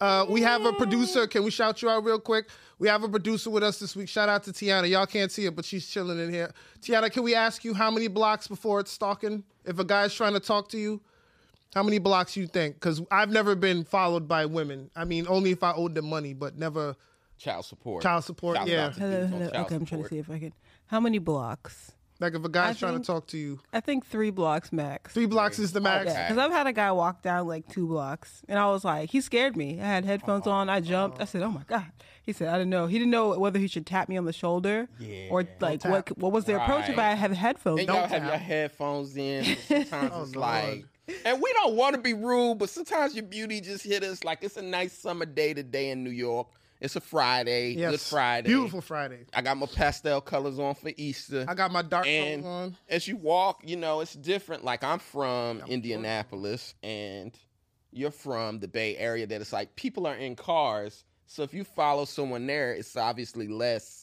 [0.00, 1.26] Uh, we have a producer.
[1.26, 2.48] Can we shout you out real quick?
[2.78, 4.08] We have a producer with us this week.
[4.08, 4.88] Shout out to Tiana.
[4.88, 6.52] Y'all can't see her, but she's chilling in here.
[6.80, 9.42] Tiana, can we ask you how many blocks before it's stalking?
[9.64, 11.00] If a guy's trying to talk to you,
[11.74, 12.74] how many blocks you think?
[12.74, 14.90] Because I've never been followed by women.
[14.96, 16.96] I mean, only if I owed them money, but never.
[17.38, 18.02] Child support.
[18.02, 18.90] Child support, Shouts yeah.
[18.90, 19.50] Hello, hello.
[19.50, 20.52] child Okay, I'm trying to see if I can.
[20.86, 21.92] How many blocks?
[22.20, 24.72] Like if a guy's I trying think- to talk to you, I think three blocks
[24.72, 25.12] max.
[25.14, 26.10] three blocks is the max.
[26.10, 26.26] Okay.
[26.28, 29.20] Because I've had a guy walk down like two blocks, and I was like, he
[29.20, 29.80] scared me.
[29.80, 30.56] I had headphones uh-huh.
[30.56, 30.68] on.
[30.68, 31.18] I jumped.
[31.18, 31.26] I uh-huh.
[31.26, 31.86] said, "Oh my god!"
[32.24, 34.32] He said, "I didn't know." He didn't know whether he should tap me on the
[34.32, 35.28] shoulder Yeah.
[35.30, 37.78] or like what what was the approach if I have headphones.
[37.80, 39.44] And Don't y'all have your headphones in.
[39.44, 40.36] so Sometimes Oh, it's Lord.
[40.36, 40.84] like,
[41.24, 44.24] and we don't want to be rude, but sometimes your beauty just hit us.
[44.24, 46.48] Like it's a nice summer day today in New York.
[46.80, 47.90] It's a Friday, Yes.
[47.90, 48.48] Good Friday.
[48.50, 49.24] Beautiful Friday.
[49.34, 51.44] I got my pastel colors on for Easter.
[51.48, 52.76] I got my dark and colors on.
[52.88, 54.64] as you walk, you know, it's different.
[54.64, 57.32] Like I'm from Indianapolis and
[57.90, 61.02] you're from the Bay Area that it's like people are in cars.
[61.26, 63.97] So if you follow someone there, it's obviously less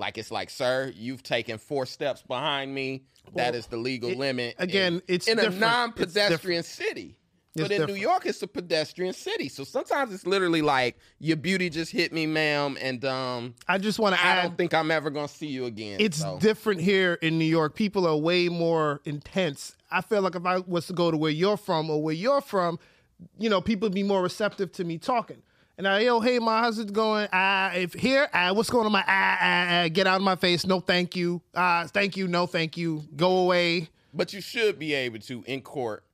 [0.00, 3.04] like it's like, sir, you've taken four steps behind me.
[3.34, 4.56] that Well, is the legal it- limit.
[4.58, 5.54] again, in, it's in a different.
[5.54, 7.16] It's non-pedestrian city.
[7.54, 7.94] It's but in different.
[7.94, 9.48] New York, it's a pedestrian city.
[9.48, 13.98] So sometimes it's literally like your beauty just hit me, ma'am, and um, I just
[13.98, 14.42] want to I add.
[14.42, 15.96] don't think I'm ever gonna see you again.
[16.00, 16.38] it's so.
[16.38, 17.74] different here in New York.
[17.74, 19.74] People are way more intense.
[19.90, 22.40] I feel like if I was to go to where you're from or where you're
[22.40, 22.78] from,
[23.36, 25.42] you know, people would be more receptive to me talking.
[25.78, 27.28] And I, yo, hey, my husband's going.
[27.32, 28.92] Ah, if here, ah, what's going on?
[28.92, 30.66] My ah, ah, ah, get out of my face.
[30.66, 31.40] No, thank you.
[31.54, 32.28] Ah, thank you.
[32.28, 33.02] No, thank you.
[33.16, 33.88] Go away.
[34.12, 36.04] But you should be able to in court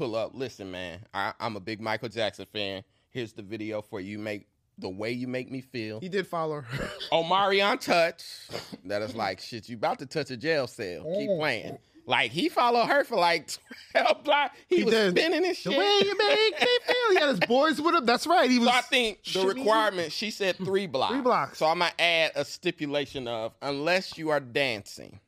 [0.00, 0.32] pull up.
[0.34, 2.82] Listen, man, I, I'm a big Michael Jackson fan.
[3.10, 4.18] Here's the video for you.
[4.18, 6.00] Make the way you make me feel.
[6.00, 6.90] He did follow her.
[7.12, 8.24] Omarion touch.
[8.86, 9.68] That is like shit.
[9.68, 11.04] You about to touch a jail cell.
[11.04, 11.78] Keep playing.
[12.06, 13.50] Like he followed her for like
[13.92, 14.56] twelve blocks.
[14.68, 15.10] He, He was did.
[15.16, 15.64] spinning his shit.
[15.64, 15.78] the shit.
[15.78, 17.10] way you make me feel.
[17.12, 18.04] He had his boys with him.
[18.06, 18.50] That's right.
[18.50, 18.68] He was.
[18.68, 21.12] So I think the requirement, she said three blocks.
[21.14, 21.58] Three blocks.
[21.58, 25.20] So I'm gonna add a stipulation of unless you are dancing.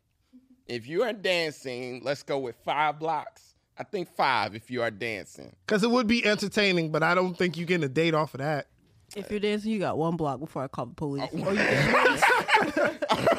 [0.66, 3.54] If you are dancing, let's go with five blocks.
[3.78, 5.54] I think five if you are dancing.
[5.66, 8.38] Because it would be entertaining, but I don't think you're getting a date off of
[8.38, 8.68] that.
[9.14, 11.28] If you're dancing, you got one block before I call the police.
[11.34, 11.44] Oh.
[11.44, 12.20] Or you get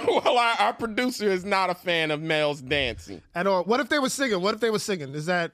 [0.07, 3.63] well, our, our producer is not a fan of males dancing, At all.
[3.63, 4.41] What if they were singing?
[4.41, 5.13] What if they were singing?
[5.13, 5.51] Is that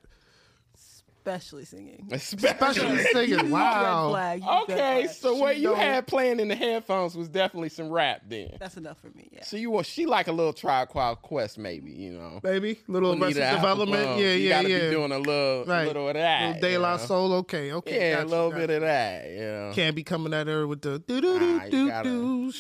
[1.22, 2.08] especially singing.
[2.12, 3.52] especially singing?
[3.52, 4.10] Wow.
[4.10, 4.42] flag.
[4.42, 5.10] Okay, flag.
[5.10, 8.58] so what you don't- had playing in the headphones was definitely some rap then.
[8.60, 9.30] That's enough for me.
[9.32, 9.44] Yeah.
[9.44, 12.40] So you was she like a little tribe called Quest maybe, you know.
[12.42, 14.02] Baby, little Bonita arrested development.
[14.08, 14.24] album.
[14.24, 14.80] Yeah, you yeah, gotta yeah.
[14.80, 15.88] be doing a little, right.
[15.88, 16.48] little of that.
[16.48, 16.98] Little De you La know?
[16.98, 17.34] Soul.
[17.34, 18.10] Okay, okay.
[18.10, 19.30] Yeah, got a little got bit of that.
[19.30, 21.88] You know, Can't be coming at her with the do do Nah, do you do
[21.90, 22.54] gotta do.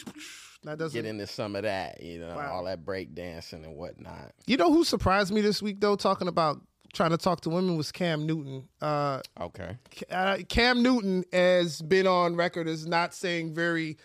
[0.64, 0.98] That doesn't.
[1.02, 2.02] get into some of that.
[2.04, 2.52] You know, Wow.
[2.56, 4.34] all that break dancing and whatnot.
[4.46, 5.96] You know who surprised me this week though?
[5.96, 6.62] Talking about
[6.94, 8.68] trying to talk to women was Cam Newton.
[8.82, 9.78] Uh, Okay.
[10.10, 13.98] uh, Cam Newton has been on record as not saying very,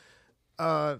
[0.59, 0.97] uh,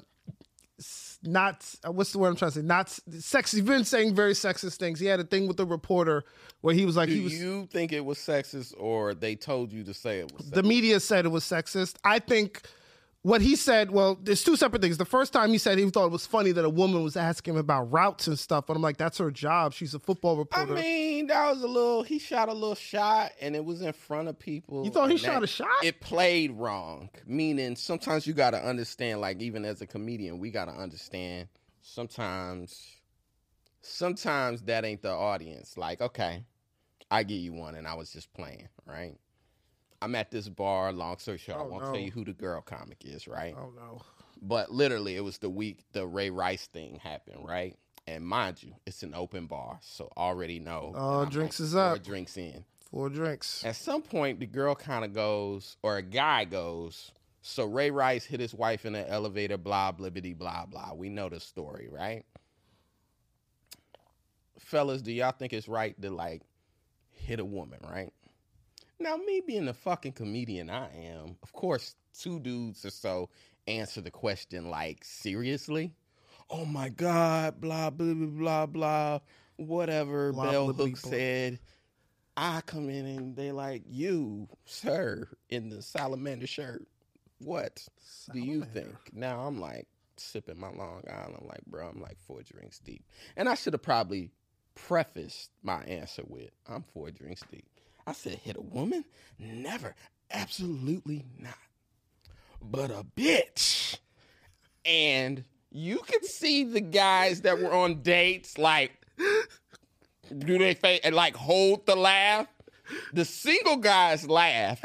[1.23, 2.65] not uh, what's the word I'm trying to say?
[2.67, 3.53] Not s- sex.
[3.53, 4.99] He's been saying very sexist things.
[4.99, 6.25] He had a thing with the reporter
[6.63, 7.35] where he was like, Do he was.
[7.35, 10.51] you think it was sexist, or they told you to say it was?
[10.51, 11.97] the media said it was sexist.
[12.05, 12.63] I think
[13.25, 14.99] what he said, well, there's two separate things.
[14.99, 17.55] The first time he said he thought it was funny that a woman was asking
[17.55, 19.73] him about routes and stuff, but I'm like, that's her job.
[19.73, 20.77] She's a football reporter.
[20.77, 22.03] I mean, that was a little.
[22.03, 24.85] He shot a little shot, and it was in front of people.
[24.85, 25.69] You thought he shot a shot?
[25.83, 27.09] It played wrong.
[27.27, 29.23] Meaning, sometimes you got to understand.
[29.23, 31.49] Like even as a comedian, we got to understand.
[31.81, 32.79] Sometimes,
[33.81, 35.79] sometimes that ain't the audience.
[35.79, 36.45] Like, okay,
[37.11, 39.15] I give you one, and I was just playing, right?
[40.05, 40.93] I'm at this bar.
[40.93, 41.93] Long story short, I Oh, won't no.
[41.93, 43.55] tell you who the girl comic is, right?
[43.59, 44.03] oh no.
[44.43, 47.77] But literally, it was the week the Ray Rice thing happened, right?
[48.07, 50.93] And mind you, it's an open bar, so already know.
[50.95, 52.03] Oh, I'm drinks like is four up.
[52.05, 52.65] Drinks in.
[52.91, 53.65] Four drinks.
[53.65, 57.11] At some point, the girl kind of goes, or a guy goes.
[57.41, 59.57] So Ray Rice hit his wife in an elevator.
[59.57, 60.93] Blah blibbity blah blah.
[60.95, 62.25] We know the story, right?
[64.59, 66.43] Fellas, do y'all think it's right to like
[67.11, 68.13] hit a woman, right?
[69.01, 73.29] Now, me being the fucking comedian I am, of course, two dudes or so
[73.67, 75.93] answer the question like, seriously?
[76.51, 79.19] Oh my God, blah, blah, blah, blah, blah,
[79.57, 81.11] whatever Blah, Bell blah, Hook blah.
[81.11, 81.59] said.
[82.37, 86.87] I come in and they like, you, sir, in the salamander shirt.
[87.39, 87.87] What
[88.33, 88.95] do you think?
[89.13, 91.37] Now I'm like sipping my Long Island.
[91.41, 93.05] I'm like, bro, I'm like four drinks deep.
[93.37, 94.31] And I should have probably
[94.75, 97.67] prefaced my answer with, I'm four drinks deep.
[98.07, 99.05] I said, hit a woman?
[99.39, 99.95] Never.
[100.31, 101.55] Absolutely not.
[102.63, 103.99] But a bitch.
[104.85, 108.93] And you could see the guys that were on dates like,
[110.39, 112.47] do they fa- and like hold the laugh?
[113.13, 114.85] The single guys laughed.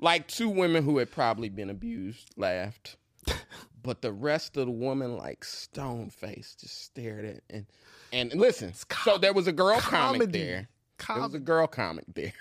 [0.00, 2.96] Like two women who had probably been abused laughed.
[3.82, 7.66] But the rest of the woman, like stone faced, just stared at and
[8.12, 8.72] and listen.
[9.04, 10.38] So there was a girl comic comedy.
[10.38, 10.68] there.
[10.98, 12.32] Com- There was a girl comic there.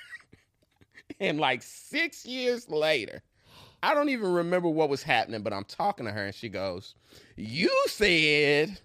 [1.20, 3.22] and like six years later,
[3.82, 6.96] I don't even remember what was happening, but I'm talking to her and she goes,
[7.36, 8.80] You said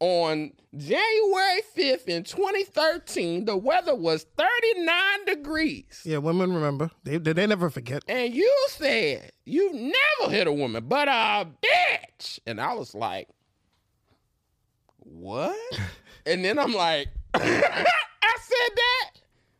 [0.00, 6.02] on January 5th in 2013, the weather was 39 degrees.
[6.04, 6.90] Yeah, women remember.
[7.04, 8.02] They they, they never forget.
[8.08, 12.38] And you said you've never hit a woman, but a bitch.
[12.46, 13.28] And I was like,
[14.98, 15.56] what?
[16.26, 17.08] and then I'm like,
[18.28, 19.10] I said that.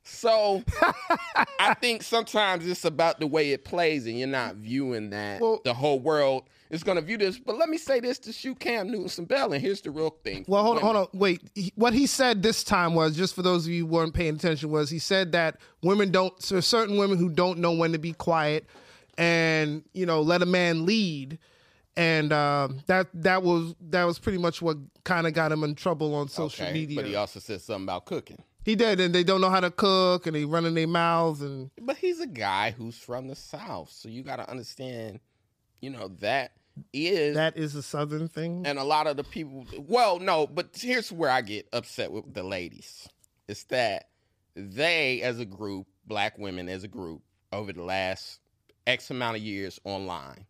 [0.04, 0.62] So
[1.58, 5.60] I think sometimes it's about the way it plays, and you're not viewing that Well-
[5.64, 7.38] the whole world is going to view this.
[7.38, 10.10] But let me say this to shoot Cam Newton some bell, and here's the real
[10.24, 10.44] thing.
[10.48, 11.40] Well, hold on, hold on, wait.
[11.54, 14.34] He- what he said this time was just for those of you who weren't paying
[14.34, 16.40] attention was he said that women don't.
[16.42, 18.66] So certain women who don't know when to be quiet,
[19.16, 21.38] and you know, let a man lead,
[21.96, 25.74] and um, that that was that was pretty much what kind of got him in
[25.74, 26.96] trouble on social Okay, media.
[26.96, 28.42] But he also said something about cooking.
[28.68, 31.70] He did, and they don't know how to cook, and they running their mouths, and
[31.80, 33.90] But he's a guy who's from the South.
[33.90, 35.20] So you got to understand,
[35.80, 36.52] you know, that
[36.92, 37.34] is.
[37.34, 38.66] that is a southern thing.
[38.66, 42.34] and a lot of the people, well, no, but here's where I get upset with
[42.34, 43.08] the ladies.
[43.48, 44.10] It's that
[44.54, 48.38] they, as a group, black women as a group, over the last
[48.86, 50.44] X amount of years online,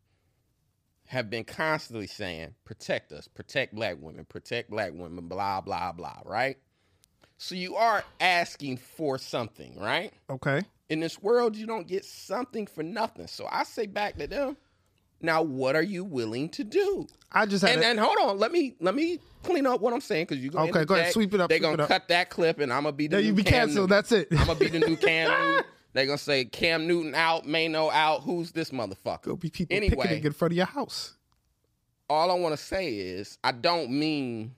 [1.06, 6.20] have been constantly saying, protect us, protect black women, protect black women, blah, blah, blah,
[6.24, 6.56] right?
[7.38, 10.12] So you are asking for something, right?
[10.28, 13.26] Okay, in this world, you don't get something for nothing.
[13.28, 14.56] So I say back to them,
[15.20, 17.06] now what are you willing to do?
[17.30, 19.92] I just had And, a- and hold on, let me let me clean up what
[19.92, 21.88] I'm saying because you go Okay, go ahead, sweep it up, They're gonna it up.
[21.88, 23.88] cut that clip, and I'm gonna be the There you be canceled.
[23.90, 23.90] Newton.
[23.90, 24.28] That's it.
[24.32, 28.22] I'm gonna be the new Cam They're gonna say Cam Newton out, Mano out.
[28.22, 29.22] Who's this motherfucker?
[29.24, 31.14] There'll be people anyway, picketing in front of your house.
[32.10, 34.54] all I want to say is I don't mean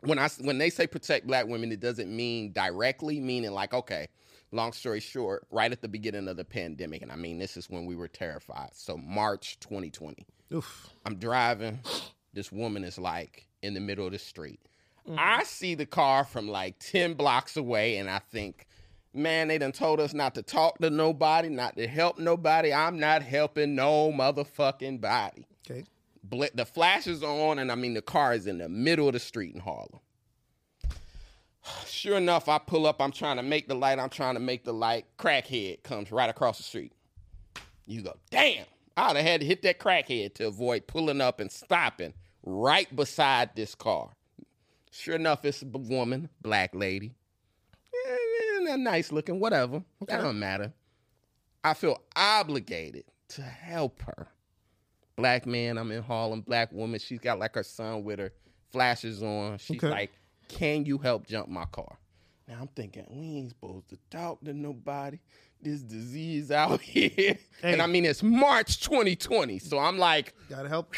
[0.00, 4.08] when I when they say protect black women, it doesn't mean directly meaning like okay.
[4.50, 7.68] Long story short, right at the beginning of the pandemic, and I mean this is
[7.68, 8.70] when we were terrified.
[8.72, 10.88] So March 2020, Oof.
[11.04, 11.80] I'm driving.
[12.32, 14.60] This woman is like in the middle of the street.
[15.06, 15.44] I mm-hmm.
[15.44, 18.66] see the car from like 10 blocks away, and I think,
[19.12, 22.72] man, they done told us not to talk to nobody, not to help nobody.
[22.72, 25.84] I'm not helping no motherfucking body Okay.
[26.22, 29.12] Bl- the flashes are on, and I mean the car is in the middle of
[29.14, 30.00] the street in Harlem.
[31.86, 33.00] Sure enough, I pull up.
[33.02, 33.98] I'm trying to make the light.
[33.98, 35.04] I'm trying to make the light.
[35.18, 36.92] Crackhead comes right across the street.
[37.86, 38.64] You go, damn!
[38.96, 43.54] I'd have had to hit that crackhead to avoid pulling up and stopping right beside
[43.54, 44.10] this car.
[44.90, 47.14] Sure enough, it's a woman, black lady,
[48.06, 49.82] Eh, eh, nice looking, whatever.
[50.06, 50.72] That don't matter.
[51.64, 54.28] I feel obligated to help her
[55.18, 55.76] black man.
[55.76, 56.98] I'm in Harlem, black woman.
[56.98, 58.32] She's got like her son with her,
[58.70, 59.58] flashes on.
[59.58, 59.88] She's Okay.
[59.90, 60.12] like,
[60.48, 61.98] Can you help jump my car?
[62.46, 65.18] Now I'm thinking, we ain't supposed to talk to nobody.
[65.60, 67.36] This disease out here.
[67.62, 69.58] And I mean, it's March 2020.
[69.58, 70.94] So I'm like, Gotta help.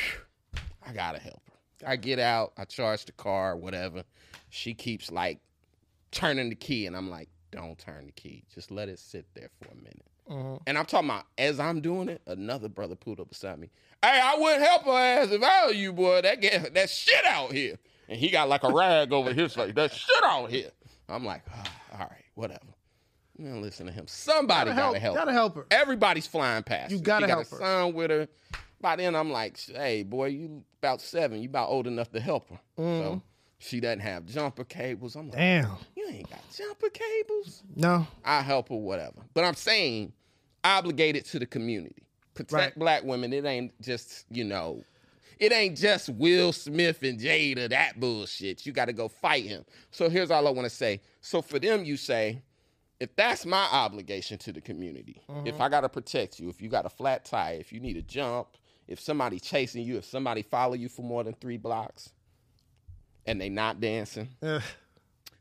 [0.86, 1.88] I gotta help her.
[1.88, 4.04] I get out, I charge the car, whatever.
[4.50, 5.40] She keeps like
[6.10, 8.44] turning the key, and I'm like, don't turn the key.
[8.54, 10.06] Just let it sit there for a minute.
[10.30, 13.70] And I'm talking about as I'm doing it, another brother pulled up beside me.
[14.02, 16.22] Hey, I wouldn't help her ass if I were you, boy.
[16.22, 17.78] That get that shit out here.
[18.08, 19.72] And he got like a rag over his face.
[19.74, 20.70] That shit out here.
[21.08, 22.60] I'm like, ah, all right, whatever.
[23.38, 24.06] You listen to him.
[24.06, 25.02] Somebody Gotta gotta, help.
[25.02, 25.16] help.
[25.16, 25.66] Gotta help her.
[25.70, 26.92] Everybody's flying past.
[26.92, 27.56] You gotta got help a her.
[27.58, 28.28] son with her.
[28.80, 31.42] By then, I'm like, hey, boy, you about seven.
[31.42, 32.60] You about old enough to help her.
[32.78, 33.02] Mm-hmm.
[33.02, 33.22] So
[33.58, 35.16] she doesn't have jumper cables.
[35.16, 35.76] I'm like, Damn.
[35.96, 37.62] you ain't got jumper cables.
[37.76, 38.06] No.
[38.24, 39.22] I help her, whatever.
[39.34, 40.12] But I'm saying,
[40.64, 42.02] obligated to the community.
[42.34, 42.78] Protect Right.
[42.78, 43.32] black women.
[43.32, 44.84] It ain't just you know,
[45.38, 48.66] it ain't just Will Smith and Jada that bullshit.
[48.66, 49.64] You got to go fight him.
[49.90, 51.00] So here's all I want to say.
[51.20, 52.42] So for them, you say,
[53.00, 55.62] if that's my obligation to the community, if mm-hmm.
[55.62, 58.02] I got to protect you, if you got a flat tire, if you need a
[58.02, 58.48] jump,
[58.86, 62.10] if somebody chasing you, if somebody follow you for more than three blocks,
[63.26, 64.28] and they not dancing.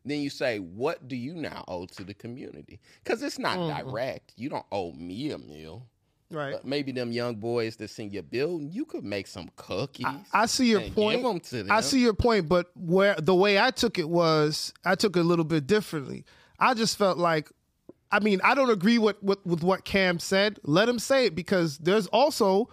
[0.05, 2.79] then you say, what do you now owe to the community?
[3.03, 3.89] Because it's not mm-hmm.
[3.89, 4.33] direct.
[4.35, 5.85] You don't owe me a meal.
[6.31, 6.53] right.
[6.53, 10.05] But maybe them young boys that's in your building, you could make some cookies.
[10.33, 11.21] I see your point.
[11.21, 11.71] Give 'em to them.
[11.71, 15.19] I see your point, but where the way I took it was, I took it
[15.19, 16.25] a little bit differently.
[16.59, 17.51] I just felt like,
[18.11, 20.59] I mean, I don't agree with with, with what Cam said.
[20.63, 22.69] Let him say it because there's also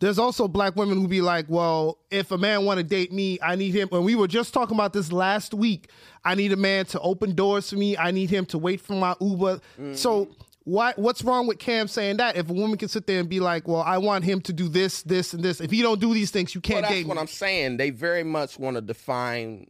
[0.00, 3.38] there's also black women who be like, well, if a man want to date me,
[3.42, 3.88] I need him.
[3.92, 5.90] And we were just talking about this last week.
[6.24, 7.96] I need a man to open doors for me.
[7.96, 9.56] I need him to wait for my Uber.
[9.56, 9.94] Mm-hmm.
[9.94, 10.28] So.
[10.64, 12.36] Why, what's wrong with Cam saying that?
[12.36, 14.68] If a woman can sit there and be like, "Well, I want him to do
[14.68, 15.58] this, this, and this.
[15.58, 17.16] If he don't do these things, you can't that's date what.
[17.16, 17.78] I'm saying.
[17.78, 19.68] They very much want to define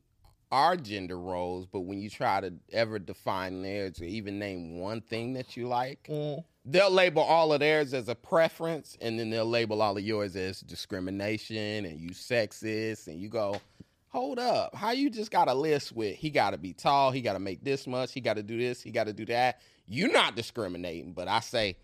[0.52, 5.00] our gender roles, but when you try to ever define theirs or even name one
[5.00, 6.42] thing that you like, Mm.
[6.70, 10.36] They'll label all of theirs as a preference, and then they'll label all of yours
[10.36, 13.60] as discrimination and you sexist, and you go,
[14.08, 14.74] hold up.
[14.74, 17.38] How you just got a list with he got to be tall, he got to
[17.38, 19.60] make this much, he got to do this, he got to do that.
[19.88, 21.76] You're not discriminating, but I say,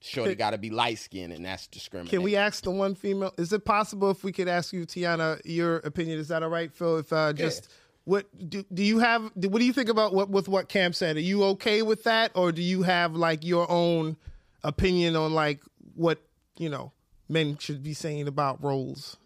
[0.00, 2.18] shorty got to be light skinned, and that's discriminating.
[2.18, 3.34] Can we ask the one female?
[3.36, 6.18] Is it possible if we could ask you, Tiana, your opinion?
[6.18, 6.98] Is that all right, Phil?
[6.98, 7.68] If uh, just
[8.04, 9.22] what do do you have?
[9.34, 11.16] What do you think about what with what Cam said?
[11.16, 14.16] Are you okay with that, or do you have like your own
[14.64, 15.60] opinion on like
[15.94, 16.20] what
[16.56, 16.92] you know
[17.28, 19.16] men should be saying about roles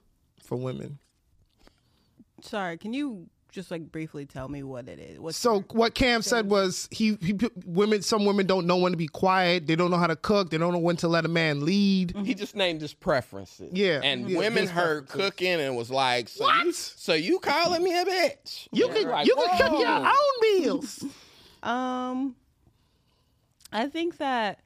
[0.42, 0.98] for women?
[2.42, 5.18] Sorry, can you just like briefly tell me what it is?
[5.18, 8.98] What's So what Cam said was he, he women some women don't know when to
[8.98, 9.66] be quiet.
[9.66, 10.50] They don't know how to cook.
[10.50, 12.14] They don't know when to let a man lead.
[12.24, 13.70] He just named his preferences.
[13.72, 14.00] Yeah.
[14.02, 16.66] And Yeah, women heard cooking and was like, so What?
[16.66, 18.68] You, so you calling me a bitch?
[18.72, 18.94] You Yeah.
[18.94, 21.04] can Like, you can cook your own meals.
[21.62, 22.37] Um,
[23.72, 24.61] I think that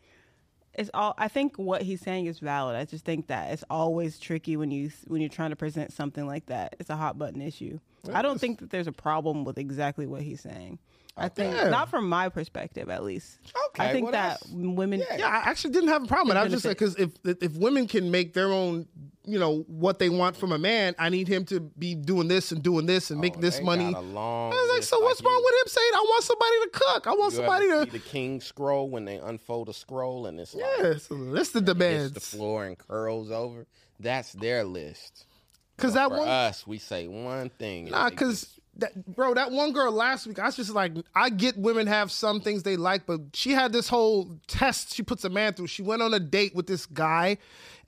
[0.74, 1.14] it's all.
[1.18, 2.76] I think what he's saying is valid.
[2.76, 6.26] I just think that it's always tricky when you when you're trying to present something
[6.26, 6.76] like that.
[6.78, 7.80] It's a hot button issue.
[8.12, 10.78] I don't think that there's a problem with exactly what he's saying.
[11.16, 11.68] I think Yeah.
[11.68, 13.38] not from my perspective, at least.
[13.70, 15.00] Okay, I think well, that women.
[15.00, 15.16] yeah.
[15.18, 16.28] Yeah, I actually didn't have a problem.
[16.28, 16.40] with it.
[16.40, 17.10] I was just like, because if
[17.42, 18.86] if women can make their own,
[19.26, 22.52] you know, what they want from a man, I need him to be doing this
[22.52, 23.90] and doing this and making Oh, this money.
[23.90, 26.24] long I was like, list, so what's like wrong you- with him saying I want
[26.24, 27.06] somebody to cook?
[27.06, 27.90] I want You somebody ever to.
[27.90, 31.52] see the king scroll when they unfold a scroll and it's like Yeah, so list
[31.52, 33.66] the hits the floor and curls over.
[33.98, 35.26] That's their list.
[35.80, 37.90] Because that one, us, we say one thing.
[37.90, 41.56] nah, because that bro, that one girl last week, I was just like, I get
[41.56, 45.28] women have some things they like, but she had this whole test she puts a
[45.30, 45.66] man through.
[45.68, 47.38] She went on a date with this guy,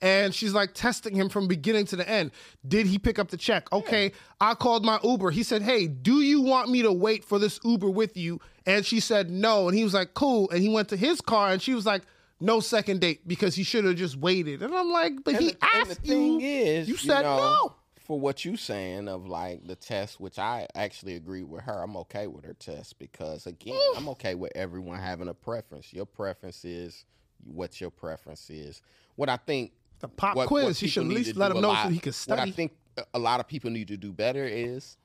[0.01, 2.31] and she's like testing him from beginning to the end.
[2.67, 3.71] Did he pick up the check?
[3.71, 5.31] Okay, I called my Uber.
[5.31, 8.39] He said, Hey, do you want me to wait for this Uber with you?
[8.65, 10.49] And she said no, and he was like, Cool.
[10.51, 12.01] And he went to his car, and she was like.
[12.39, 14.63] No second date because he should have just waited.
[14.63, 16.45] And I'm like, but And he the, asked thing you.
[16.45, 17.75] is, you said know, no.
[18.03, 21.81] For what you saying of like the test, which I actually agree with her.
[21.81, 25.93] I'm okay with her test because again, I'm okay with everyone having a preference.
[25.93, 27.05] Your preference is
[27.45, 28.81] what your preference is.
[29.15, 30.65] What I think The pop what- quiz.
[30.65, 32.73] what he should at least let him know lot- so he can What I think
[33.13, 34.97] a lot of people need to do better is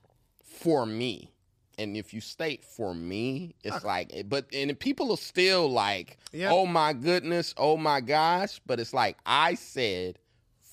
[0.43, 1.31] for me.
[1.77, 6.17] And if you state for me, it's like, eh, but and people are still like,
[6.33, 6.51] Yeah.
[6.51, 8.59] oh my goodness, oh my gosh.
[8.65, 10.19] But it's like I said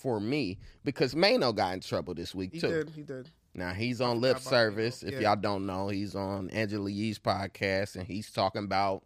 [0.07, 2.69] for me because Maino got in trouble this week He too.
[2.69, 2.90] did.
[2.90, 3.29] He did.
[3.55, 5.03] Now he's on lip service.
[5.03, 5.31] If yeah.
[5.31, 9.03] y'all don't know, he's on Angela Yee's podcast, and he's talking about,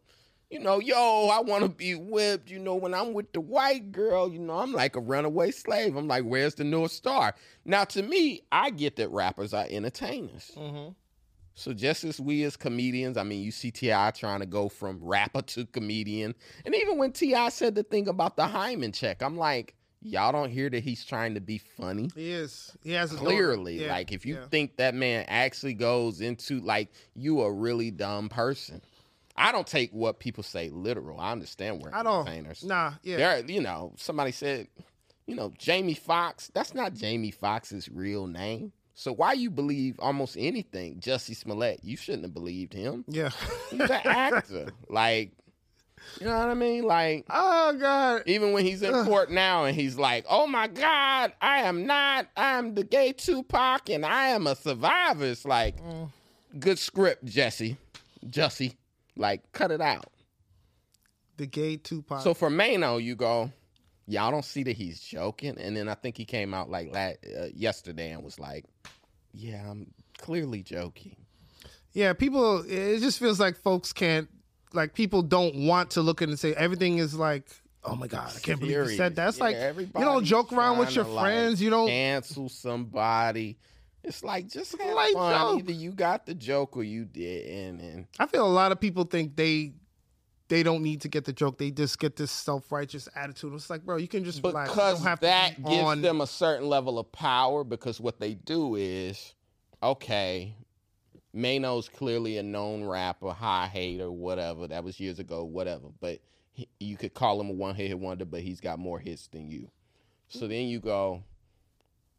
[0.51, 2.51] you know, yo, I want to be whipped.
[2.51, 5.97] You know, when I'm with the white girl, you know, I'm like a runaway slave.
[5.97, 7.35] I'm like, where's the North Star?
[7.65, 10.51] Now, to me, I get that rappers are entertainers.
[10.55, 10.91] Mm-hmm.
[11.55, 14.11] So just as we as comedians, I mean, you see T.I.
[14.11, 16.35] trying to go from rapper to comedian,
[16.67, 17.49] and even when T.I.
[17.49, 21.35] said the thing about the hymen check, I'm like, y'all don't hear that he's trying
[21.35, 22.73] to be funny He is.
[22.83, 24.47] He has a clearly Yeah, like if you yeah.
[24.51, 28.81] think that man actually goes into like you a really dumb person
[29.37, 32.27] i don't take what people say literal i understand where I don't.
[32.27, 32.93] entertainers Nah.
[33.03, 33.17] Yeah.
[33.19, 34.69] there you know somebody said
[35.27, 36.51] you know Jamie Foxx.
[36.55, 41.97] that's not Jamie Foxx's real name so why you believe almost anything jussie smollett you
[41.97, 43.31] shouldn't have believed him Yeah.
[43.71, 45.33] he's an actor like
[46.21, 48.23] you know what i mean like oh God.
[48.27, 52.27] even when he's in court now and he's like, oh my God, I am not,
[52.37, 55.27] I'm the gay Tupac and I am a survivor.
[55.27, 55.77] It's like,
[56.59, 57.77] good script, Jesse.
[58.27, 58.75] Jussie.
[59.17, 60.07] Like, cut it out.
[61.37, 62.23] The gay Tupac.
[62.23, 63.53] So for Maino, you go,
[64.07, 65.57] y'all don't see that he's joking.
[65.59, 67.13] And then I think he came out like uh,
[67.55, 68.65] yesterday and was like,
[69.33, 71.17] yeah, I'm clearly joking.
[71.93, 72.65] yeah, people.
[72.67, 74.29] It just feels like folks can't.
[74.73, 77.45] Like people don't want to look in and say everything is like.
[77.83, 78.31] Oh my God!
[78.37, 79.29] I can't believe you said that.
[79.29, 81.63] It's Yeah, like you don't joke around with your to, like, friends.
[81.63, 81.89] You don't.
[81.89, 83.57] cancel somebody.
[84.05, 85.35] It's like just have Light fun.
[85.35, 85.59] joke.
[85.61, 87.81] Either you got the joke or you didn't.
[87.81, 89.73] And I feel a lot of people think they
[90.49, 91.59] they don't need to get the joke.
[91.59, 93.55] They just get this self righteous attitude.
[93.55, 94.71] It's like, bro, you can just relax.
[94.71, 96.03] Because don't have that gives on.
[96.03, 97.63] them a certain level of power.
[97.65, 99.35] Because what they do is,
[99.83, 100.55] okay,
[101.35, 104.67] Maino's clearly a known rapper, Hi Hater, whatever.
[104.67, 105.89] That was years ago, whatever.
[106.01, 106.21] But
[106.53, 109.49] he, you could call him a one hit wonder, but he's got more hits than
[109.51, 109.71] you.
[110.29, 111.23] So then you go,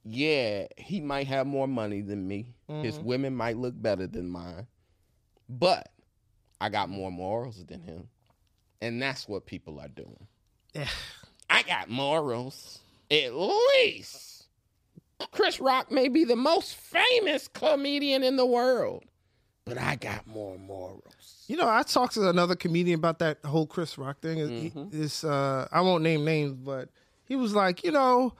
[0.03, 2.53] yeah, he might have more money than me.
[2.81, 3.05] His Mm-hmm.
[3.05, 4.67] women might look better than mine,
[5.49, 5.91] but
[6.59, 8.09] I got more morals than him.
[8.81, 10.27] And that's what people are doing.
[11.49, 12.79] I got morals.
[13.11, 14.30] At least.
[15.31, 19.03] Chris Rock may be the most famous comedian in the world,
[19.65, 21.45] but I got more morals.
[21.47, 24.37] You know, I talked to another comedian about that whole Chris Rock thing.
[24.37, 25.03] Mm-hmm.
[25.03, 26.89] It's uh, I won't name names, but
[27.25, 28.33] he was like, you know,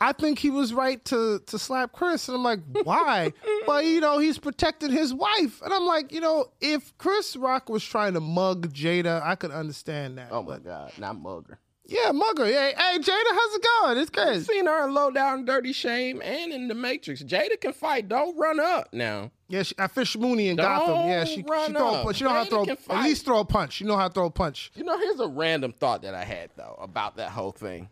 [0.00, 3.32] I think he was right to to slap Chris, and I'm like, why?
[3.66, 7.68] but you know, he's protecting his wife, and I'm like, you know, if Chris Rock
[7.68, 10.28] was trying to mug Jada, I could understand that.
[10.32, 11.60] Oh my but God, not mugger.
[11.92, 12.46] Yeah, mugger.
[12.46, 13.98] Hey, hey, Jada, how's it going?
[13.98, 14.46] It's good.
[14.46, 17.22] Seen her in Low Down Dirty Shame and in The Matrix.
[17.22, 18.08] Jada can fight.
[18.08, 19.30] Don't run up now.
[19.48, 21.08] Yeah, she, I fish Mooney in Gotham.
[21.08, 22.14] Yeah, she, she throw a.
[22.14, 23.80] She know how to throw at least throw a punch.
[23.80, 24.72] You know how to throw a punch.
[24.74, 27.90] You know, here's a random thought that I had though about that whole thing.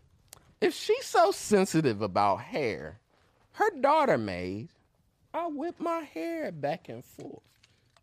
[0.59, 2.99] If she's so sensitive about hair,
[3.53, 4.69] her daughter made,
[5.33, 7.50] I whip my hair back and forth.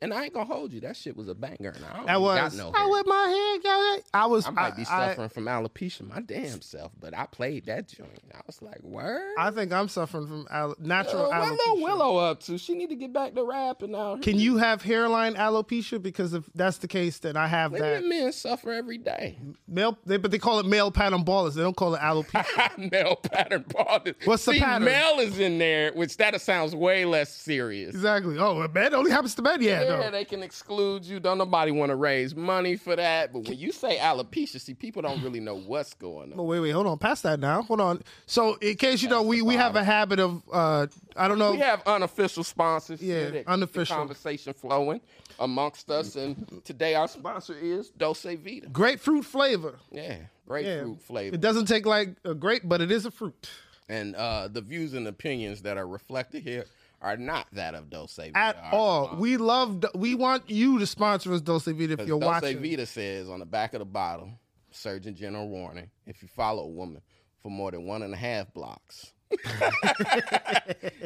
[0.00, 0.80] And I ain't gonna hold you.
[0.82, 1.70] That shit was a banger.
[1.70, 3.26] And I don't That was got no I with my
[3.56, 4.04] head, got it.
[4.14, 4.46] I was.
[4.46, 8.10] I might be I, suffering from alopecia my damn self, but I played that joint.
[8.32, 9.34] I was like, word.
[9.36, 11.50] I, I think I'm suffering from al- natural Uh, what alopecia.
[11.58, 12.58] little Willow up to?
[12.58, 14.18] She need to get back to rapping now.
[14.18, 16.00] Can you have hairline alopecia?
[16.00, 18.08] Because if that's the case, then I have Plenty that.
[18.08, 19.38] men suffer every day.
[19.66, 21.56] Male, they, but they call it male pattern baldness.
[21.56, 22.90] They don't call it alopecia.
[22.92, 24.14] male pattern baldness.
[24.24, 24.84] What's the See, pattern?
[24.84, 27.96] Male is in there, which that sounds way less serious.
[27.96, 28.38] exactly.
[28.38, 29.60] Oh, a man only happens to men.
[29.60, 31.20] Yeah, Yeah, they can exclude you.
[31.20, 33.32] Don't nobody want to raise money for that.
[33.32, 36.40] But when you say alopecia, see, people don't really know what's going on.
[36.40, 36.98] Oh, wait, wait, hold on.
[36.98, 37.62] Past that now.
[37.62, 38.02] Hold on.
[38.26, 40.86] So, in case you know, we, we have a habit of, uh,
[41.16, 41.52] I don't know.
[41.52, 43.02] We have unofficial sponsors.
[43.02, 43.96] Yeah, that unofficial.
[43.96, 45.00] conversation flowing
[45.38, 46.16] amongst us.
[46.16, 48.68] And today our sponsor is Dulce Vida.
[48.68, 49.78] grapefruit flavor.
[49.90, 50.16] Yeah, Yeah.
[50.46, 51.34] grapefruit flavor.
[51.34, 53.48] It doesn't take like a grape, but it is a fruit.
[53.88, 56.66] And uh, the views and opinions that are reflected here
[57.00, 58.36] are not that of Dulce Vida.
[58.36, 59.06] At all.
[59.06, 59.20] sponsor.
[59.22, 62.60] We love, we want you to sponsor us, Dulce Vida, if you're Dulce watching.
[62.62, 64.30] Vita says on the back of the bottle,
[64.70, 67.00] Surgeon General warning: if you follow a woman
[67.42, 69.12] for more than one and a half blocks.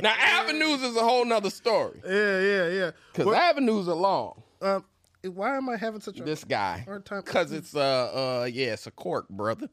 [0.00, 2.90] now avenues is a whole nother story Yeah, yeah, yeah.
[3.12, 4.42] because avenues are long.
[4.60, 4.84] Um,
[5.24, 8.74] why am I having such a This guy, Hard time- because it's uh uh yeah,
[8.74, 9.68] it's a cork, brother.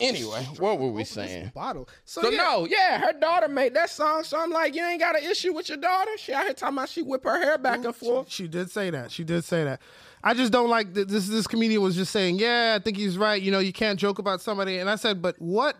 [0.00, 1.52] Anyway, what were we saying?
[1.54, 1.88] bottle?
[2.04, 4.24] So, So yeah, no, yeah, her daughter made that song.
[4.24, 6.10] So I'm like, you ain't got an issue with your daughter.
[6.18, 8.30] She out here talking about she whip her hair back and forth.
[8.30, 9.10] She did say that.
[9.10, 9.80] She did say that.
[10.22, 11.28] I just don't like that this.
[11.28, 13.40] This comedian was just saying, "Yeah, I think he's right.
[13.40, 15.76] You know, you can't joke about somebody." And I said, "But what?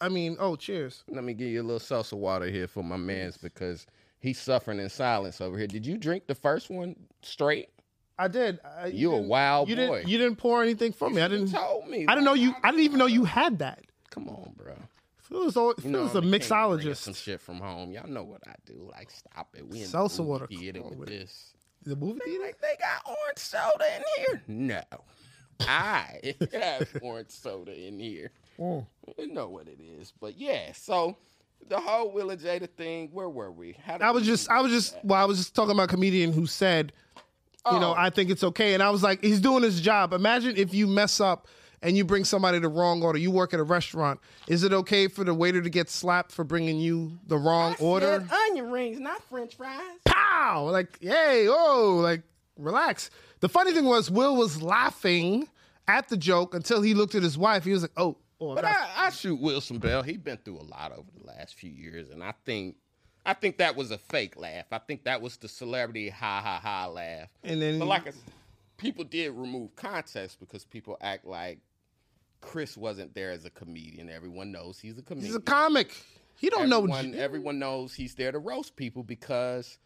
[0.00, 1.04] I mean, oh, cheers.
[1.08, 3.86] Let me give you a little salsa water here for my man's because
[4.20, 5.66] he's suffering in silence over here.
[5.66, 7.68] Did you drink the first one straight?
[8.18, 8.60] I did.
[8.64, 9.96] I, You a didn't- wild you boy.
[9.98, 11.20] Didn't, you didn't pour anything for me.
[11.22, 11.50] I didn't.
[11.52, 12.06] told me.
[12.06, 12.54] I didn't know you.
[12.62, 13.80] I didn't even know you had that.
[14.10, 14.74] Come on, bro.
[15.18, 16.96] Phil was, al- You know a I'm the king of bringing mixologist.
[16.98, 17.90] Some shit from home.
[17.92, 18.88] Y'all know what I do.
[18.92, 19.66] Like, stop it.
[19.68, 20.46] We in Salsa the movie water.
[20.46, 21.54] theater with with this.
[21.82, 22.44] The movie They theater.
[22.44, 24.42] like they got orange soda in here.
[24.46, 24.82] No,
[25.60, 28.30] I have orange soda in here.
[28.58, 28.86] Mm.
[29.18, 30.72] You know what it is, but yeah.
[30.74, 31.16] So
[31.68, 33.08] the whole Will and Jada thing.
[33.12, 33.72] Where were we?
[33.84, 34.48] How did I was just.
[34.50, 34.94] I was just.
[34.94, 35.04] that?
[35.04, 36.92] Well, I was just talking about a comedian who said,
[37.70, 37.94] you know, Oh.
[37.96, 40.12] I think it's okay, and I was like, he's doing his job.
[40.12, 41.48] Imagine if you mess up.
[41.82, 43.18] And you bring somebody the wrong order.
[43.18, 44.18] You work at a restaurant.
[44.48, 47.82] Is it okay for the waiter to get slapped for bringing you the wrong I
[47.82, 48.26] order?
[48.26, 49.82] said onion rings, not French fries.
[50.06, 52.22] pow like yay oh like
[52.56, 53.10] relax
[53.40, 55.46] the funny thing was will was laughing
[55.86, 58.64] at the joke until he looked at his wife he was like oh, oh But
[58.64, 60.02] I, I shoot Wilson Bell.
[60.02, 62.76] He's been through a lot over the last few years, and I think,
[63.26, 64.66] I think that was a fake laugh.
[64.72, 67.28] I think that was the celebrity ha ha ha laugh.
[67.42, 68.14] And then but like
[68.76, 71.58] people did remove context because people act like
[72.40, 74.10] Chris wasn't there as a comedian.
[74.10, 75.26] Everyone knows he's a comedian.
[75.26, 75.92] he's a comic
[76.36, 79.78] he don't everyone, know everyone knows he's there to roast people because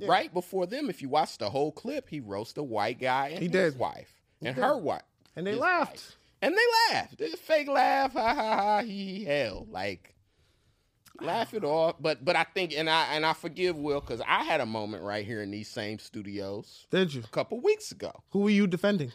[0.00, 3.38] right before them, if you watch the whole clip, he roasted a white guy and
[3.38, 3.78] He his did.
[3.78, 5.02] wife and her wife.
[5.36, 5.92] And they laughed.
[5.92, 6.16] wife.
[6.42, 7.18] And they laughed.
[7.18, 8.12] This fake laugh.
[8.12, 8.82] Ha ha ha.
[8.82, 9.66] He he, hell.
[9.70, 10.13] Like
[11.20, 11.96] laugh it off.
[12.00, 15.02] But but I think and I and I forgive Will because I had a moment
[15.02, 18.12] right here in these same studios did you a couple weeks ago.
[18.30, 19.12] who were you defending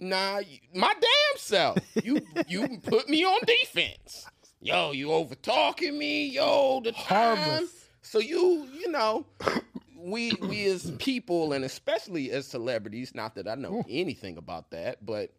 [0.00, 0.40] Nah,
[0.74, 1.78] my damn self.
[2.02, 4.26] You you put me on defense.
[4.60, 6.26] Yo, you over talking me.
[6.26, 7.36] Yo, the time.
[7.36, 7.88] Harmless.
[8.02, 9.24] So you you know,
[9.96, 13.14] we we as people and especially as celebrities.
[13.14, 15.30] Not that I know anything about that, but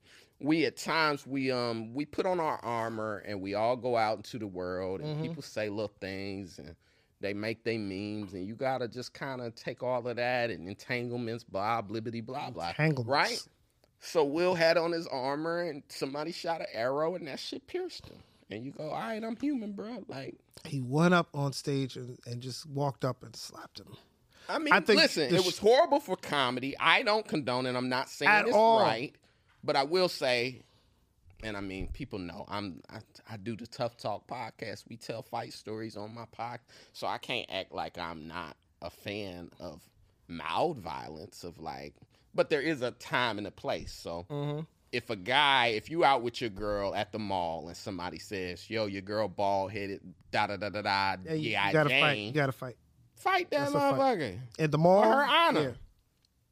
[0.45, 4.17] we at times we um we put on our armor and we all go out
[4.17, 6.75] into the world and people say little things and
[7.19, 10.67] they make they memes and you gotta just kind of take all of that and
[10.67, 13.09] entanglements, blah blibbity blah blah, Entanglements.
[13.09, 13.43] right?
[13.99, 18.05] So Will had on his armor and somebody shot an arrow and that shit pierced
[18.05, 18.17] him.
[18.51, 20.03] And you go, all right, I'm human, bro.
[20.07, 20.35] Like,
[20.65, 23.97] he went up on stage and, and just walked up and slapped him
[24.47, 26.75] I mean, I think listen, it was horrible for comedy.
[26.79, 27.75] I don't condone it.
[27.75, 28.79] I'm not saying At it's all.
[28.79, 29.13] right,
[29.65, 30.61] but I will say,
[31.43, 32.99] and I mean, people know I'm I,
[33.31, 34.83] I do the Tough Talk podcast.
[34.89, 36.59] We tell fight stories on my podcast,
[36.93, 39.81] so I can't act like I'm not a fan of
[40.27, 41.43] mild violence.
[41.43, 41.93] Of like,
[42.33, 43.91] but there is a time and a place.
[43.93, 44.61] So Mm-hmm.
[44.91, 48.69] if a guy, if you out with your girl at the mall and somebody says,
[48.69, 50.01] "Yo, your girl bald headed,"
[50.31, 52.17] da da da da da, Yeah, you, yeah, gotta Jane, fight.
[52.19, 52.77] You gotta fight.
[53.15, 53.93] fight that That's a fight.
[53.99, 55.03] motherfucker At the mall.
[55.03, 55.75] for her honor.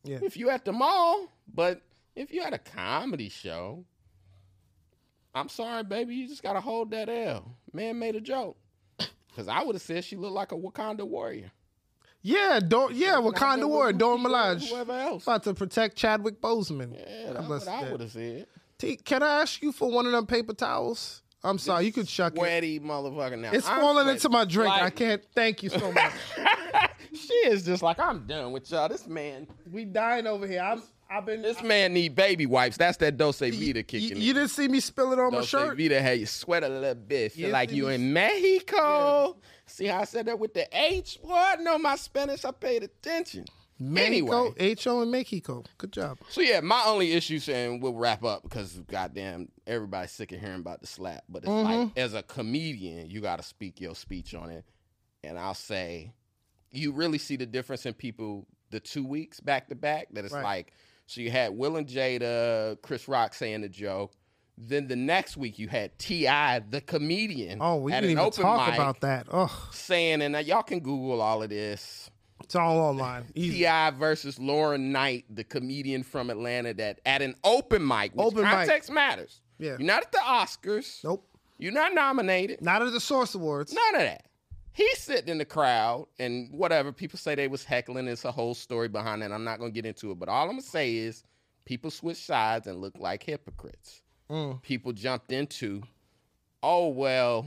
[0.03, 0.20] Yeah.
[0.22, 1.82] If you at the mall, but
[2.16, 3.84] if you had a comedy show,
[5.36, 7.55] I'm sorry, baby, you just gotta hold that L.
[7.72, 8.57] Man made a joke.
[9.36, 11.51] Cause I would have said she looked like a Wakanda warrior.
[12.22, 14.70] Yeah, don't yeah, Wakanda warrior, Dora whoever- Milaje.
[14.70, 15.24] Whoever else.
[15.24, 16.93] About to protect Chadwick Boseman.
[16.95, 18.45] Yeah, that's what I would have said.
[18.78, 21.24] T, can I ask you for one of them paper towels?
[21.43, 22.39] I'm sorry, you could chuck it.
[22.39, 23.51] Sweaty motherfucker now.
[23.51, 24.16] It's I'm falling sweaty.
[24.18, 24.72] into my drink.
[24.72, 25.22] I can't.
[25.36, 26.14] Thank you so much.
[27.14, 28.88] she is just like I'm done with y'all.
[28.88, 30.61] This man, we dying over here.
[30.61, 30.82] I'm.
[31.14, 31.41] I've been.
[31.41, 32.78] this man need baby wipes.
[32.78, 34.18] That's that Dulce Vida you, kicking.
[34.22, 34.36] you in.
[34.36, 35.78] didn't see me spill it on my Dose shirt.
[35.78, 37.34] Vita had you sweat a little bit.
[37.34, 39.38] Feel Yeah, like you me- in Mexico.
[39.66, 41.20] See how I said that with the H?
[41.22, 42.43] Boy, I know my Spanish.
[42.45, 43.45] I paid attention.
[43.80, 44.05] Mexico,
[44.45, 45.64] Anyway, H O and Mexico.
[45.78, 46.18] Good job.
[46.30, 50.59] so yeah, my only issue, and we'll wrap up because goddamn, everybody's sick of hearing
[50.59, 51.24] about the slap.
[51.28, 51.80] But it's Mm-hmm.
[51.86, 54.64] like, as a comedian, you got to speak your speech on it.
[55.24, 56.14] And I'll say,
[56.72, 60.07] you really see the difference in people the two weeks back to back.
[60.11, 60.43] That it's Right.
[60.43, 60.74] like,
[61.08, 64.14] so you had Will and Jada, Chris Rock saying the joke.
[64.58, 68.68] Then the next week you had T.I., the comedian, Oh, we didn't even open talk
[68.68, 69.28] mic about that.
[69.32, 72.12] Oh, saying, and y'all can Google all of this.
[72.43, 73.26] it's all online.
[73.34, 73.91] T.I.
[73.91, 78.51] versus Lauren Knight, the comedian from Atlanta, that at an open mic, which Open mic.
[78.51, 79.41] context matters.
[79.58, 79.70] Yeah.
[79.72, 81.04] You're not at the Oscars.
[81.04, 81.28] Nope.
[81.58, 82.62] You're not nominated.
[82.62, 83.74] Not at the Source Awards.
[83.74, 84.26] None of that.
[84.74, 86.91] He's sitting in the crowd and whatever.
[86.91, 88.07] People say they was heckling.
[88.07, 89.32] It's a whole story behind that.
[89.32, 90.19] I'm not gonna get into it.
[90.19, 91.24] But all I'm gonna say is
[91.65, 94.01] people switched sides and looked like hypocrites.
[94.30, 94.61] Mm.
[94.63, 95.84] People jumped into,
[96.63, 97.45] oh well,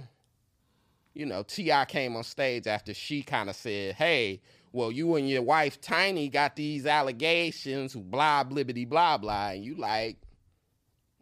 [1.14, 1.84] you know, T.I.
[1.86, 4.40] came on stage after she kind of said, Hey,
[4.72, 9.48] well, you and your wife Tiny got these allegations, blah blibbity blah blah.
[9.48, 10.16] And you like,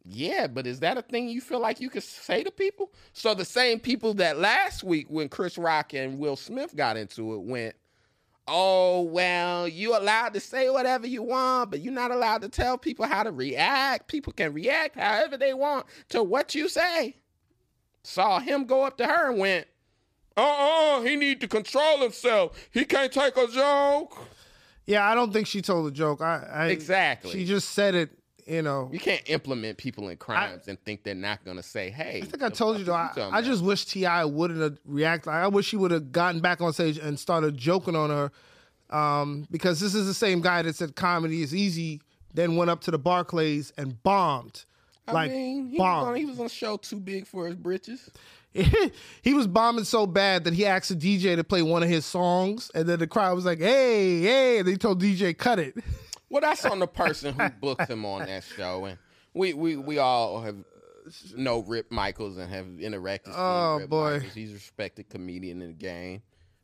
[0.05, 2.93] yeah, but is that a thing you feel like you could say to people?
[3.15, 7.35] So the same people that last week when Chris Rock and Will Smith got into
[7.35, 7.75] it went,
[8.47, 12.77] "Oh, well, you allowed to say whatever you want, but you're not allowed to tell
[12.77, 14.09] people how to react.
[14.09, 17.17] People can react however they want to what you say."
[18.03, 19.67] Saw him go up to her and went,
[20.37, 22.69] "Uh-uh, he need to control himself.
[22.71, 24.19] He can't take a joke."
[24.85, 26.21] Yeah, I don't think she told a joke.
[26.21, 27.33] I, I Exactly.
[27.33, 28.11] She just said it.
[28.47, 28.91] You know.
[28.93, 32.27] You can't implement people in crimes and think they're not going to say, "Hey." I
[32.27, 32.95] think I told you though.
[32.95, 34.25] I, I just wish T.I.
[34.27, 35.33] wouldn't have reacted.
[35.33, 38.33] I wish he would have gotten back on stage and started joking on her,
[38.97, 42.03] um, because this is the same guy that said comedy is easy,
[42.35, 44.65] then went up to the Barclays and bombed,
[45.07, 47.57] like I mean, he was, on, he was on a show too big for his
[47.57, 48.11] britches.
[49.23, 52.07] he was bombing so bad that he asked the DJ to play one of his
[52.07, 55.77] songs, and then the crowd was like, "Hey, hey!" And they told DJ cut it.
[56.29, 58.99] Well, that's on the person who booked him on that show, and
[59.33, 60.57] we we we all have
[61.37, 63.27] know Rip Michaels and have interacted.
[63.27, 64.15] with Oh, boy.
[64.15, 64.35] Michaels.
[64.35, 66.23] he's a respected comedian in the game,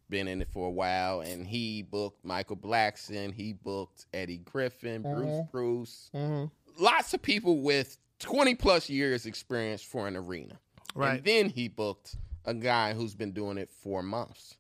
[0.09, 5.03] been in it for a while, and he booked Michael Blackson, he booked Eddie Griffin,
[5.03, 5.15] mm-hmm.
[5.15, 6.83] Bruce Bruce, mm-hmm.
[6.83, 10.59] lots of people with twenty plus years experience for an arena.
[10.95, 11.17] Right.
[11.17, 14.57] And then he booked a guy who's been doing it for months.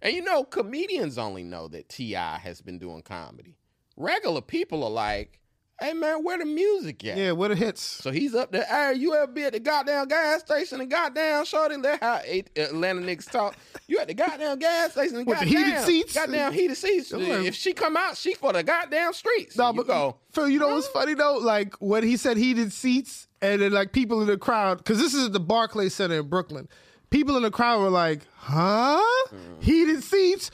[0.00, 2.38] And you know, comedians only know that T.I.
[2.38, 3.56] has been doing comedy.
[3.96, 5.38] Regular people are like,
[5.80, 7.16] hey man, where the music at?
[7.16, 7.82] Yeah, where the hits?
[7.82, 11.44] So he's up there, hey, you ever be at the goddamn gas station and goddamn
[11.44, 13.56] shorty That how eight Atlanta niggas talk.
[13.88, 16.14] You at the goddamn gas station and With the goddamn, heated seats?
[16.14, 17.12] Goddamn heated seats.
[17.12, 19.56] If she come out, she for the goddamn streets.
[19.56, 21.38] No, you but go, Phil, you know what's funny though?
[21.38, 25.14] Like when he said heated seats, and then like people in the crowd, because this
[25.14, 26.68] is at the Barclays Center in Brooklyn.
[27.10, 28.98] People in the crowd were like, "Huh?
[29.28, 29.60] Hmm.
[29.60, 30.50] Heated seats?"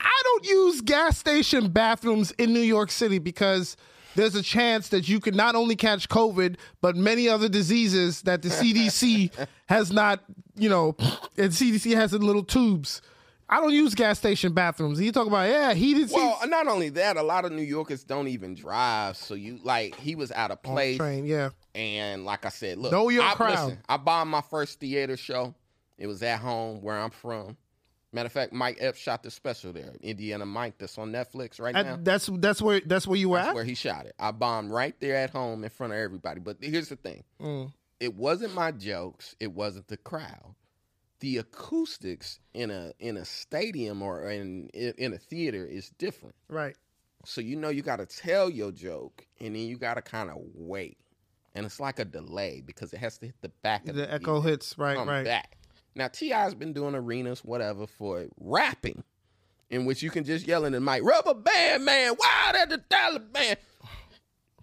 [0.00, 3.76] I don't use gas station bathrooms in New York City because
[4.16, 8.42] there's a chance that you could not only catch COVID, but many other diseases that
[8.42, 9.30] the CDC
[9.68, 10.24] has not,
[10.56, 10.96] you know,
[11.36, 13.02] and CDC has in little tubes.
[13.48, 15.00] I don't use gas station bathrooms.
[15.00, 16.14] You talk about yeah, heated seats.
[16.14, 19.16] Well, not only that, a lot of New Yorkers don't even drive.
[19.16, 20.98] So you like he was out of place.
[20.98, 21.50] train, yeah.
[21.74, 23.50] And like I said, look, Know your I, crowd.
[23.50, 25.52] listen, I bombed my first theater show.
[25.98, 27.56] It was at home where I'm from.
[28.12, 31.72] Matter of fact, Mike Epps shot the special there, Indiana Mike, that's on Netflix right
[31.74, 31.94] now.
[31.94, 33.54] At- that's that's where that's where you were That's at.
[33.54, 34.14] where he shot it.
[34.18, 36.40] I bombed right there at home in front of everybody.
[36.40, 37.72] But here's the thing: Mm.
[38.00, 39.36] it wasn't my jokes.
[39.38, 40.54] It wasn't the crowd.
[41.20, 46.34] The acoustics in a in a stadium or in in a theater is different.
[46.48, 46.76] Right.
[47.26, 50.30] So you know you got to tell your joke, and then you got to kind
[50.30, 50.96] of wait,
[51.54, 54.14] and it's like a delay because it has to hit the back of the, The
[54.14, 54.78] echo theater, hits.
[54.78, 54.96] Right.
[55.06, 55.24] Right.
[55.24, 55.58] back.
[56.00, 59.04] Now T.I.'s been doing arenas, whatever, for rapping,
[59.68, 62.78] in which you can just yell in the mic, "Rubber band man, wild at the
[62.78, 63.56] Taliban."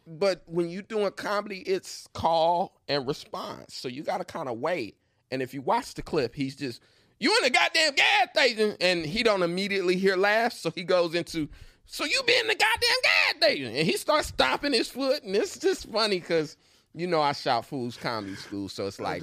[0.08, 3.76] but when you doing comedy, it's call and response.
[3.76, 4.98] So you got to kind of wait.
[5.30, 6.82] And if you watch the clip, he's just
[7.20, 11.14] you in the goddamn gas station, and he don't immediately hear laughs, so he goes
[11.14, 11.48] into.
[11.86, 15.36] So you be in the goddamn gas station, and he starts stomping his foot, and
[15.36, 16.58] it's just funny because
[16.96, 19.22] you know I shot Fools Comedy School, so it's like.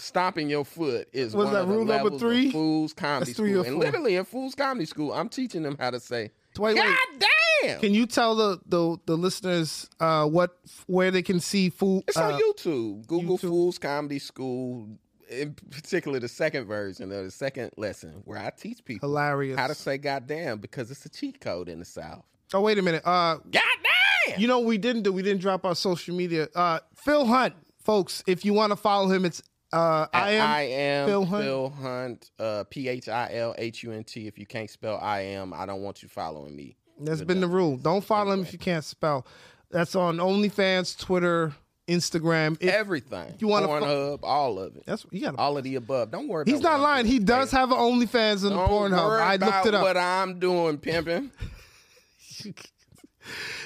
[0.00, 2.50] Stomping your foot is Was one that of the rule number of three?
[2.50, 6.00] Fools Comedy three School, and literally in Fools Comedy School, I'm teaching them how to
[6.00, 6.76] say Wait, wait.
[6.76, 7.26] "God
[7.62, 12.04] damn." Can you tell the the, the listeners uh, what where they can see food?
[12.08, 13.06] It's uh, on YouTube.
[13.06, 13.40] Google YouTube.
[13.48, 14.88] Fools Comedy School,
[15.28, 19.58] in particular the second version or the second lesson where I teach people Hilarious.
[19.58, 22.24] how to say goddamn because it's a cheat code in the South.
[22.52, 23.02] Oh wait a minute.
[23.06, 24.40] Uh, Goddamn!
[24.40, 25.12] you know we didn't do?
[25.12, 26.48] We didn't drop our social media.
[26.54, 28.24] Uh, Phil Hunt, folks.
[28.26, 29.40] If you want to follow him, it's
[29.72, 30.48] uh, I am.
[30.48, 31.82] I am Phil Phil Hunt.
[31.82, 34.26] Hunt, uh, P H I L H U N T.
[34.26, 36.76] If you can't spell I am, I don't want you following me.
[37.00, 37.76] That's been the rule.
[37.76, 39.26] Don't follow him if you can't spell.
[39.70, 41.54] That's on OnlyFans, Twitter,
[41.88, 42.56] Instagram.
[42.60, 43.34] If- Everything.
[43.38, 44.84] you wanna Pornhub, all of it.
[44.86, 45.36] that's you got.
[45.38, 46.10] All of the above.
[46.10, 46.44] Don't worry.
[46.46, 47.06] He's about not lying.
[47.06, 49.20] He does have an OnlyFans and a Don't Pornhub.
[49.20, 49.82] I looked it up.
[49.82, 51.30] What I'm doing, pimping.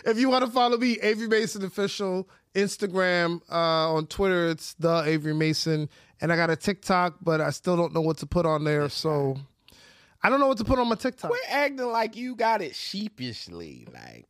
[0.05, 5.03] If you want to follow me, Avery Mason official Instagram, uh, on Twitter, it's the
[5.07, 5.89] Avery Mason,
[6.21, 8.89] and I got a TikTok, but I still don't know what to put on there.
[8.89, 9.37] So
[10.23, 11.31] I don't know what to put on my TikTok.
[11.31, 13.87] Quit acting like you got it sheepishly.
[13.93, 14.27] Like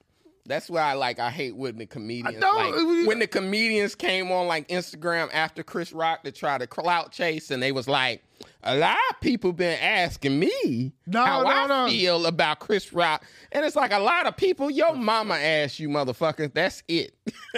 [0.47, 4.31] that's why I like I hate when the comedians like we- when the comedians came
[4.31, 8.23] on like Instagram after Chris Rock to try to clout chase and they was like
[8.63, 11.89] a lot of people been asking me No, how no, I no.
[11.89, 15.89] feel about Chris Rock and it's like a lot of people your mama asked you
[15.89, 17.15] motherfucker that's it.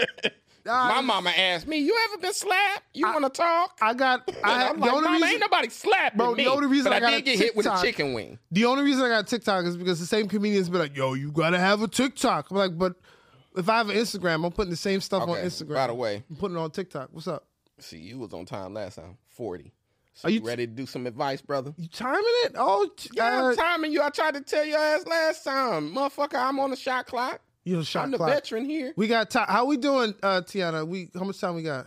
[0.67, 2.83] My mama asked me, "You ever been slapped?
[2.95, 4.29] You want to talk?" I got.
[4.45, 6.91] I I'm the like, only "Mama, reason, ain't nobody slapping Bro, me." the only reason
[6.91, 8.39] but I got did a get hit with a chicken wing.
[8.51, 11.31] the only reason I got TikTok is because the same comedians be like, "Yo, you
[11.33, 12.95] gotta have a TikTok." I'm like, but
[13.57, 15.75] if I have an Instagram, I'm putting the same stuff on Instagram.
[15.75, 16.23] by the way.
[16.29, 17.09] I'm putting it on TikTok.
[17.13, 17.45] What's up?
[17.79, 19.17] See, you was on time last time.
[19.29, 19.73] Forty.
[20.15, 21.75] So Are you, you- ready to do some advice, brother?
[21.77, 22.53] You timing it?
[22.57, 24.01] Oh, t- Yeah, uh, I'm timing you.
[24.03, 26.37] I tried to tell your ass last time, motherfucker.
[26.43, 27.41] I'm on the shot clock.
[27.67, 28.31] You know, shot I'm the clock.
[28.31, 28.93] veteran here.
[28.97, 29.47] We got time.
[29.49, 30.87] How we doing, uh, Tiana?
[30.87, 31.87] We how much time we got?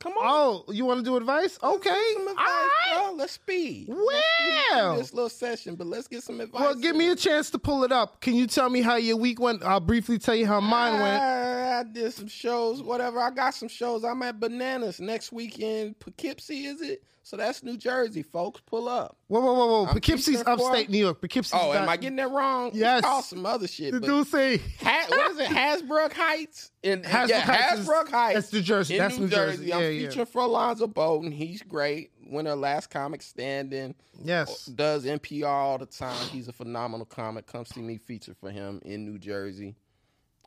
[0.00, 0.24] Come on.
[0.24, 1.58] Oh, you want to do advice?
[1.62, 2.02] Okay.
[2.14, 3.02] Some All advice, right.
[3.04, 3.12] bro.
[3.14, 3.88] Let's speed.
[3.88, 6.60] Let's speed through this little session, but let's get some advice.
[6.60, 8.20] Well, give me a chance to pull it up.
[8.20, 9.64] Can you tell me how your week went?
[9.64, 11.22] I'll briefly tell you how mine ah, went.
[11.22, 13.18] I, I did some shows, whatever.
[13.20, 14.04] I got some shows.
[14.04, 15.98] I'm at Bananas next weekend.
[15.98, 17.02] Poughkeepsie, is it?
[17.28, 18.62] So that's New Jersey, folks.
[18.62, 19.18] Pull up.
[19.26, 19.92] Whoa, whoa, whoa, whoa!
[19.92, 21.20] Poughkeepsie's upstate New York.
[21.20, 22.70] Poughkeepsie's Oh, am I getting that wrong?
[22.72, 23.02] Yes.
[23.04, 23.92] Called some other shit.
[23.92, 25.48] The dude say Ha- what is it?
[25.50, 28.34] Hasbrouck Heights in Hasbrook yeah, Heights Hasbrouck Heights.
[28.34, 28.94] that's New Jersey.
[28.94, 29.66] In That's New, New Jersey.
[29.66, 29.72] Jersey.
[29.72, 31.32] I'm Yeah, featuring for Alonzo Bowden.
[31.32, 32.10] He's great.
[32.30, 33.94] Winner Last Comic Standing.
[34.22, 34.66] yes.
[34.66, 36.26] Does NPR all the time.
[36.28, 37.46] He's a phenomenal comic.
[37.46, 39.74] Come see me feature for him in New Jersey.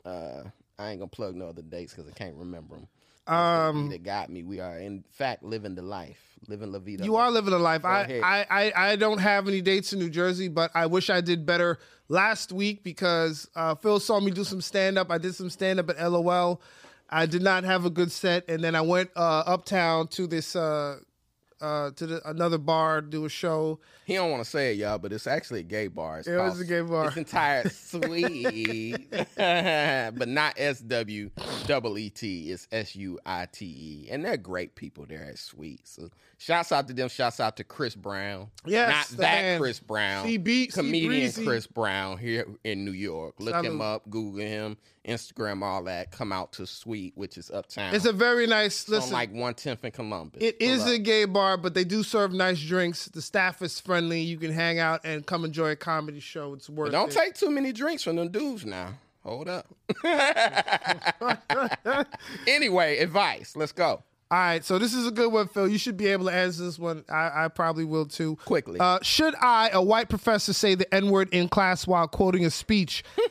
[0.04, 0.42] Uh,
[0.78, 2.88] I ain't gonna plug no other dates because I can't remember them.
[3.26, 4.42] Um, that got me.
[4.42, 7.04] We are in fact living the life, living la vida.
[7.04, 7.84] You are living a life.
[7.84, 8.20] I.
[8.22, 11.46] I, I, I don't have any dates in New Jersey, but I wish I did
[11.46, 11.78] better
[12.08, 15.10] last week because uh, Phil saw me do some stand up.
[15.10, 16.60] I did some stand up at LOL.
[17.10, 20.56] I did not have a good set, and then I went uh, uptown to this
[20.56, 20.98] uh,
[21.60, 23.78] uh, to the, another bar do a show.
[24.04, 26.18] He don't want to say it, y'all, but it's actually a gay bar.
[26.18, 27.06] It's it's called- a gay bar.
[27.08, 31.30] It's entire suite, but not S W
[31.66, 32.50] double E T.
[32.50, 35.86] It's S U I T E, and they're great people there at Suite.
[35.86, 36.08] So
[36.42, 37.08] shouts out to them.
[37.08, 38.48] Shouts out to Chris Brown.
[38.66, 39.60] Yes, not that man.
[39.60, 40.26] Chris Brown.
[40.26, 41.44] CB comedian Breezy.
[41.44, 43.34] Chris Brown here in New York.
[43.38, 44.76] Look him up, Google him,
[45.06, 46.10] Instagram, all that.
[46.10, 47.94] Come out to Suite, which is uptown.
[47.94, 48.82] It's a very nice.
[48.82, 50.42] It's on Listen, like one tenth in Columbus.
[50.42, 50.88] It Pull is up.
[50.88, 53.06] a gay bar, but they do serve nice drinks.
[53.06, 54.20] The staff is friendly.
[54.20, 56.54] You can hang out and come enjoy a comedy show.
[56.54, 57.18] It's worth But don't it.
[57.18, 58.94] take too many drinks from them dudes now.
[59.24, 59.66] Hold up.
[62.48, 63.54] anyway, advice.
[63.54, 64.02] Let's go.
[64.32, 65.68] All right, so this is a good one, Phil.
[65.68, 67.04] You should be able to answer this one.
[67.10, 68.36] I, I probably will too.
[68.46, 68.80] Quickly.
[68.80, 72.50] Uh, should I, a white professor, say the N word in class while quoting a
[72.50, 73.04] speech?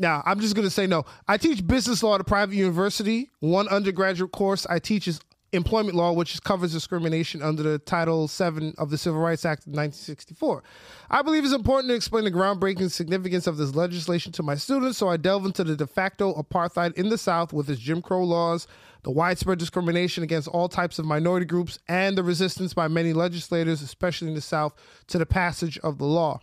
[0.00, 1.04] Now, I'm just going to say no.
[1.26, 3.30] I teach business law at a private university.
[3.40, 5.20] One undergraduate course I teach is
[5.52, 9.72] employment law, which covers discrimination under the Title VII of the Civil Rights Act of
[9.72, 10.62] 1964.
[11.10, 14.98] I believe it's important to explain the groundbreaking significance of this legislation to my students,
[14.98, 18.24] so I delve into the de facto apartheid in the South with its Jim Crow
[18.24, 18.66] laws,
[19.04, 23.80] the widespread discrimination against all types of minority groups, and the resistance by many legislators,
[23.80, 24.74] especially in the South,
[25.06, 26.40] to the passage of the law.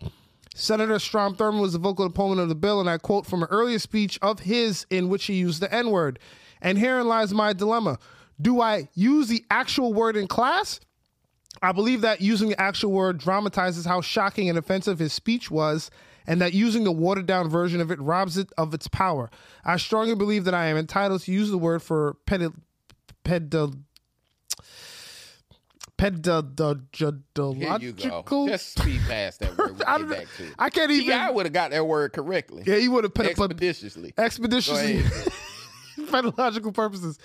[0.56, 3.48] Senator Strom Thurmond was the vocal opponent of the bill, and I quote from an
[3.50, 6.18] earlier speech of his in which he used the N word.
[6.62, 7.98] And herein lies my dilemma.
[8.40, 10.80] Do I use the actual word in class?
[11.62, 15.90] I believe that using the actual word dramatizes how shocking and offensive his speech was,
[16.26, 19.30] and that using the watered down version of it robs it of its power.
[19.64, 22.54] I strongly believe that I am entitled to use the word for pedi-
[23.24, 23.78] pedi-
[25.98, 27.56] pedological.
[27.56, 28.48] Here you go.
[28.48, 29.82] Just speed past that word.
[29.86, 30.54] I, get back to it.
[30.58, 31.14] I can't even.
[31.18, 32.64] I would have got that word correctly.
[32.66, 34.12] yeah, you would have put, Expeditiously.
[34.18, 35.02] expeditiously
[35.96, 37.18] Go pedagogical purposes.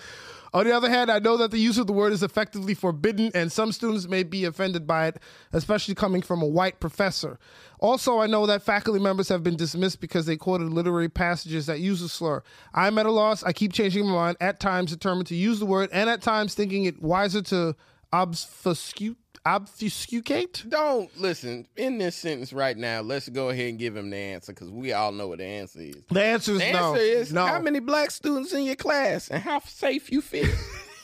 [0.54, 3.32] On the other hand, I know that the use of the word is effectively forbidden,
[3.34, 5.18] and some students may be offended by it,
[5.54, 7.40] especially coming from a white professor.
[7.80, 11.80] Also, I know that faculty members have been dismissed because they quoted literary passages that
[11.80, 12.44] use the slur.
[12.74, 13.44] I'm at a loss.
[13.44, 16.54] I keep changing my mind, at times determined to use the word, and at times
[16.54, 17.76] thinking it wiser to
[18.12, 19.16] obfuscate.
[19.46, 20.66] Obfuscate?
[20.70, 23.02] Don't listen in this sentence right now.
[23.02, 25.80] Let's go ahead and give him the answer because we all know what the answer
[25.82, 25.96] is.
[26.10, 26.90] The answer is The no.
[26.94, 27.46] answer is no.
[27.46, 30.48] how many black students in your class and how safe you feel.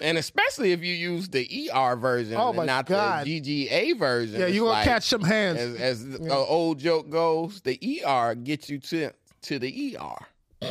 [0.00, 3.26] and especially if you use the ER version Oh and not God.
[3.26, 4.40] the GGA version.
[4.40, 5.58] yeah, It's you gonna catch some hands.
[5.58, 9.10] As, as the uh, old joke goes, the ER gets you to
[9.42, 10.26] to the ER.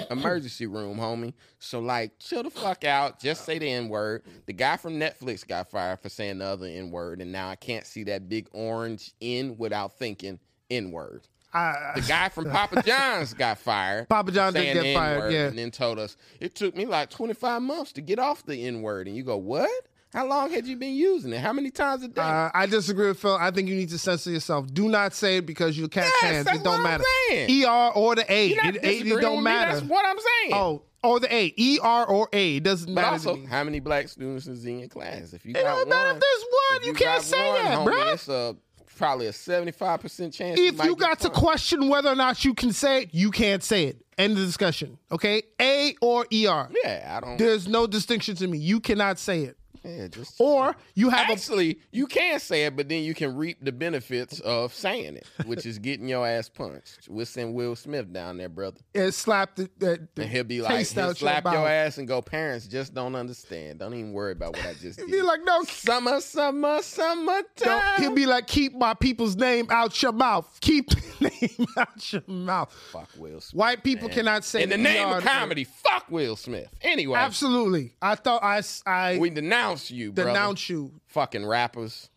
[0.09, 1.33] Emergency room, homie.
[1.59, 3.19] So like, chill the fuck out.
[3.19, 4.23] Just say the N word.
[4.45, 7.55] The guy from Netflix got fired for saying the other N word, and now I
[7.55, 11.27] can't see that big orange N without thinking N word.
[11.53, 14.09] I- The guy from Papa John's got fired.
[14.09, 15.47] Papa John did get fired, N-word, yeah.
[15.47, 18.81] And then told us it took me like 25 months to get off the N
[18.81, 19.07] word.
[19.07, 19.69] And you go, what?
[20.16, 21.41] How long had you been using it?
[21.41, 22.22] How many times a day?
[22.22, 23.36] Uh, I disagree with Phil.
[23.36, 24.66] I think you need to censor yourself.
[24.74, 26.47] Do not say it because you'll catch Yes, hands.
[26.47, 27.01] It don't what I'm
[27.34, 27.68] matter.
[27.68, 28.47] ER or the A.
[28.47, 29.41] It, it, it, don't with me.
[29.41, 29.74] matter.
[29.74, 30.53] That's what I'm saying.
[30.53, 31.53] Oh, or the A.
[31.84, 32.55] ER or A.
[32.55, 33.07] It doesn't but matter.
[33.11, 33.45] also, to me.
[33.47, 35.34] how many black students is in your class?
[35.34, 36.78] If you It got don't matter one, if there's one.
[36.82, 38.13] if You, can't got say one, that, homie, bro.
[38.13, 38.55] It's a,
[38.95, 40.57] probably a 75 percent chance.
[40.57, 43.61] If might you got to question whether or not you can say it, you can't
[43.61, 44.01] say it.
[44.18, 44.97] End of discussion.
[45.11, 45.43] Okay?
[45.59, 46.70] A or ER.
[46.86, 47.38] yeah, I don't.
[47.38, 48.57] There's no distinction to me.
[48.59, 49.57] You cannot say it.
[49.86, 53.36] Yeah, just Or you have a Actually, you can say it, but then you can
[53.36, 57.07] reap the benefits of saying it, which is getting your ass punched.
[57.09, 58.77] We'll send Will Smith down there, brother.
[58.97, 61.67] uh, slap the, the, the And he'll be like, taste he'll slap your, mouth.
[61.67, 63.79] ass and go, parents just don't understand.
[63.79, 65.07] Don't even worry about what I just did.
[65.09, 67.43] He'll be like, no, summer, summer, summertime.
[67.65, 70.57] No, he'll be like, keep my people's name out your mouth.
[70.61, 71.29] Keep the
[71.59, 72.73] name out your mouth.
[72.91, 73.57] Fuck Will Smith.
[73.59, 74.15] White people man.
[74.17, 76.69] cannot say In the the name ER of comedy, fuck Will Smith.
[76.81, 77.93] Anyway, Absolutely.
[78.01, 80.30] I thought I, s- I we denounce you, brother.
[80.32, 80.91] denounce you.
[81.07, 82.09] Fucking rappers.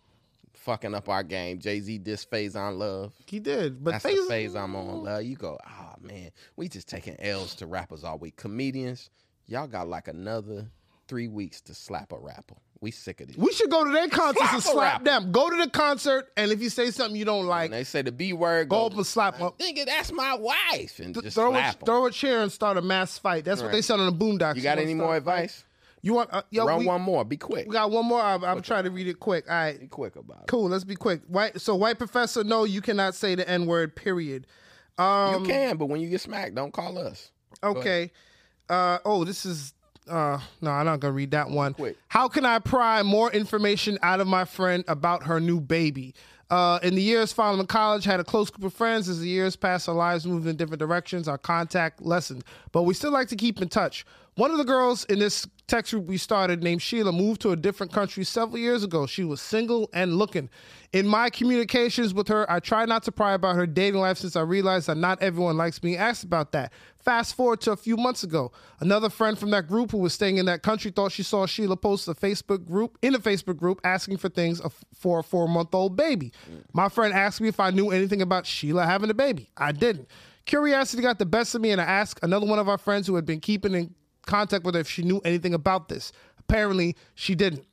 [0.54, 1.60] Fucking up our game.
[1.60, 3.14] Jay Z diss phase on love.
[3.26, 3.82] He did.
[3.82, 5.04] But That's Faze- the phase I'm on.
[5.04, 5.22] Love.
[5.22, 8.36] You go, oh man, we just taking L's to rappers all week.
[8.36, 9.08] Comedians,
[9.46, 10.66] y'all got like another
[11.06, 12.56] three weeks to slap a rapper.
[12.80, 13.36] We sick of this.
[13.36, 15.32] we should go to their concerts Slap and slap them.
[15.32, 18.02] Go to the concert, and if you say something you don't like, And they say
[18.02, 19.50] the B word, go go, up and slap them.
[19.58, 21.86] nigga, that's my wife, and just Throw a, slap 'em.
[21.86, 23.44] throw a chair and start a mass fight.
[23.44, 24.54] That's what they said on the Boondocks.
[24.56, 25.64] You got any more advice?
[26.02, 26.30] You want?
[26.32, 27.24] Uh, yo, Run we, one more.
[27.24, 27.66] Be quick.
[27.66, 28.20] we got one more.
[28.20, 29.48] I'm, I'm trying to read it quick.
[29.48, 29.78] All right.
[29.78, 30.46] Be quick about it.
[30.46, 30.68] Cool.
[30.68, 31.22] Let's be quick.
[31.26, 31.60] White.
[31.60, 33.96] So, white professor, no, you cannot say the N word.
[33.96, 34.46] Period.
[34.96, 37.30] Um, you can, but when you get smacked, don't call us.
[37.62, 38.10] Okay.
[38.68, 39.74] Uh, oh, this is.
[40.08, 41.74] Uh, no, I'm not gonna read that one.
[41.74, 41.96] Quick.
[42.08, 46.14] How can I pry more information out of my friend about her new baby?
[46.50, 49.08] Uh, in the years following college, had a close group of friends.
[49.08, 51.28] As the years passed, our lives moved in different directions.
[51.28, 52.42] Our contact lessened,
[52.72, 54.06] but we still like to keep in touch.
[54.38, 57.56] One of the girls in this text group we started, named Sheila, moved to a
[57.56, 59.04] different country several years ago.
[59.04, 60.48] She was single and looking.
[60.92, 64.36] In my communications with her, I try not to pry about her dating life since
[64.36, 66.72] I realized that not everyone likes being asked about that.
[66.94, 70.36] Fast forward to a few months ago, another friend from that group who was staying
[70.36, 73.80] in that country thought she saw Sheila post a Facebook group in a Facebook group
[73.82, 74.62] asking for things
[74.94, 76.32] for a four month old baby.
[76.72, 79.50] My friend asked me if I knew anything about Sheila having a baby.
[79.56, 80.06] I didn't.
[80.44, 83.16] Curiosity got the best of me, and I asked another one of our friends who
[83.16, 83.94] had been keeping in
[84.28, 86.12] contact with her if she knew anything about this.
[86.38, 87.64] Apparently, she didn't.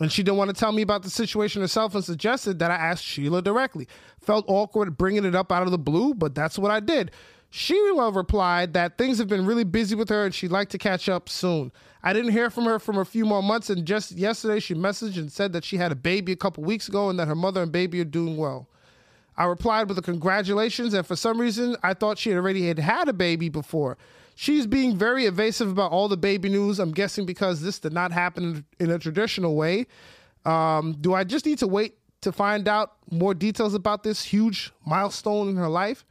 [0.00, 2.74] And she didn't want to tell me about the situation herself and suggested that I
[2.74, 3.86] ask Sheila directly.
[4.20, 7.12] Felt awkward bringing it up out of the blue, but that's what I did.
[7.50, 11.08] Sheila replied that things have been really busy with her and she'd like to catch
[11.08, 11.70] up soon.
[12.02, 15.16] I didn't hear from her for a few more months, and just yesterday she messaged
[15.16, 17.62] and said that she had a baby a couple weeks ago and that her mother
[17.62, 18.68] and baby are doing well.
[19.36, 22.78] I replied with a congratulations, and for some reason, I thought she had already had
[22.78, 23.96] had a baby before.
[24.34, 26.78] She's being very evasive about all the baby news.
[26.78, 29.86] I'm guessing because this did not happen in a traditional way.
[30.44, 34.72] Um, do I just need to wait to find out more details about this huge
[34.84, 36.04] milestone in her life?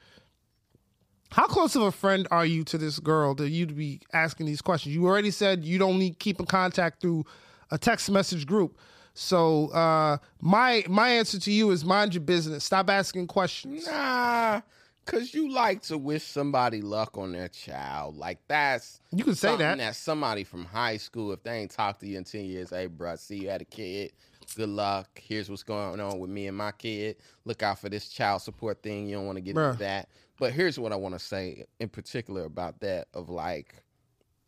[1.32, 4.62] How close of a friend are you to this girl that you'd be asking these
[4.62, 4.94] questions?
[4.94, 7.26] You already said you don't need keep in contact through
[7.72, 8.78] a text message group.
[9.16, 12.64] So uh, my my answer to you is mind your business.
[12.64, 13.88] Stop asking questions.
[13.88, 14.62] Nah,
[15.06, 18.18] cause you like to wish somebody luck on their child.
[18.18, 19.78] Like that's You can say that.
[19.78, 22.88] that somebody from high school, if they ain't talked to you in ten years, hey
[22.88, 24.12] bro, I see you had a kid.
[24.56, 25.08] Good luck.
[25.24, 27.16] Here's what's going on with me and my kid.
[27.46, 29.08] Look out for this child support thing.
[29.08, 29.68] You don't want to get Bruh.
[29.72, 30.10] into that.
[30.38, 33.76] But here's what I want to say in particular about that of like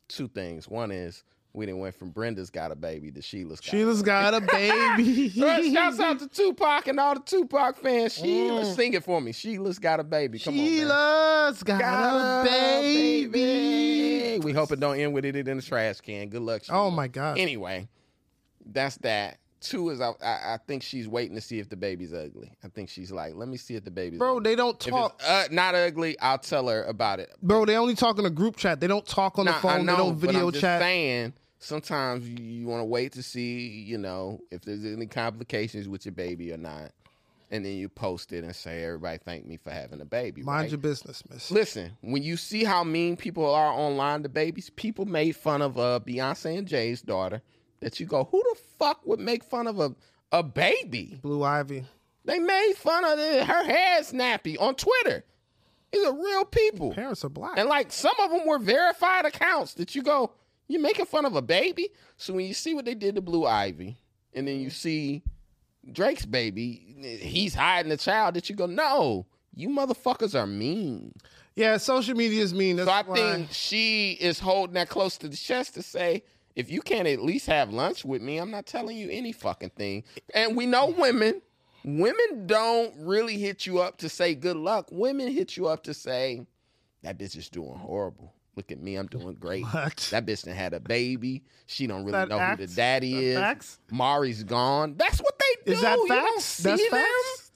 [0.08, 0.68] two things.
[0.68, 1.24] One is
[1.56, 4.42] we didn't went from Brenda's got a baby to Sheila's got a Sheila's got a
[4.42, 5.30] baby.
[5.74, 8.14] Shouts out to Tupac and all the Tupac fans.
[8.14, 8.76] Sheila, Mm.
[8.76, 9.32] sing it for me.
[9.32, 10.40] Sheila's got a baby.
[10.40, 10.68] Come on, man.
[10.78, 12.50] Sheila's got, Got a
[13.32, 14.40] baby.
[14.44, 16.30] We hope it don't end with it in the trash can.
[16.30, 16.64] Good luck.
[16.64, 16.86] Sheila.
[16.86, 17.38] Oh my god.
[17.38, 17.88] Anyway,
[18.66, 19.40] that's that.
[19.62, 22.52] Two is I, I I think she's waiting to see if the baby's ugly.
[22.64, 24.52] I think she's like, let me see if the baby's Bro, ugly.
[24.52, 25.20] they don't talk.
[25.26, 27.32] uh, not ugly, I'll tell her about it.
[27.42, 28.80] Bro, they only talk in a group chat.
[28.80, 29.86] They don't talk on the Nah, phone.
[29.86, 30.82] know, they don't but video I'm just chat.
[30.82, 36.06] Saying, sometimes you, want to wait to see, you know, if there's any complications with
[36.06, 36.92] your baby or not,
[37.52, 40.64] and then you post it and say, "Everybody thank me for having a baby." Mind
[40.64, 40.72] right?
[40.72, 41.52] your business, miss.
[41.52, 45.78] Listen, when you see how mean people are online to babies, people made fun of
[45.78, 47.42] uh, Beyonce and Jay's daughter.
[47.82, 49.96] That you go, who the fuck would make fun of a
[50.32, 51.20] a baby?
[51.22, 51.86] Blue Ivy.
[52.26, 55.24] They made fun of it, her hair snappy on Twitter.
[55.92, 56.94] These are real people.
[56.94, 57.58] Parents are black.
[57.58, 60.32] And like some of them were verified accounts that you go,
[60.68, 61.90] you making fun of a baby.
[62.18, 63.98] So when you see what they did to Blue Ivy,
[64.34, 65.24] and then you see
[65.92, 68.36] Drake's baby, he's hiding the child.
[68.36, 71.14] That you go, no, you motherfuckers are mean.
[71.56, 72.76] yeah, social media is mean.
[72.78, 73.16] That's So I why.
[73.16, 76.24] think she is holding that close to the chest to say,
[76.56, 79.72] if you can't at least have lunch with me, I'm not telling you any fucking
[79.72, 80.04] thing.
[80.34, 81.42] And we know women,
[81.84, 84.88] women don't really hit you up to say good luck.
[84.92, 86.46] Women hit you up to say,
[87.04, 88.34] that bitch is doing horrible.
[88.56, 89.64] Look at me, I'm doing great.
[89.66, 90.08] What?
[90.12, 91.44] That bitch done had a baby.
[91.66, 93.38] She don't really That know who the daddy is.
[93.38, 93.80] facts?
[93.92, 94.96] Mari's gone.
[94.98, 95.72] That's what they do.
[95.78, 96.44] Is that You don't facts?
[96.46, 97.02] see That's them?
[97.02, 97.52] facts.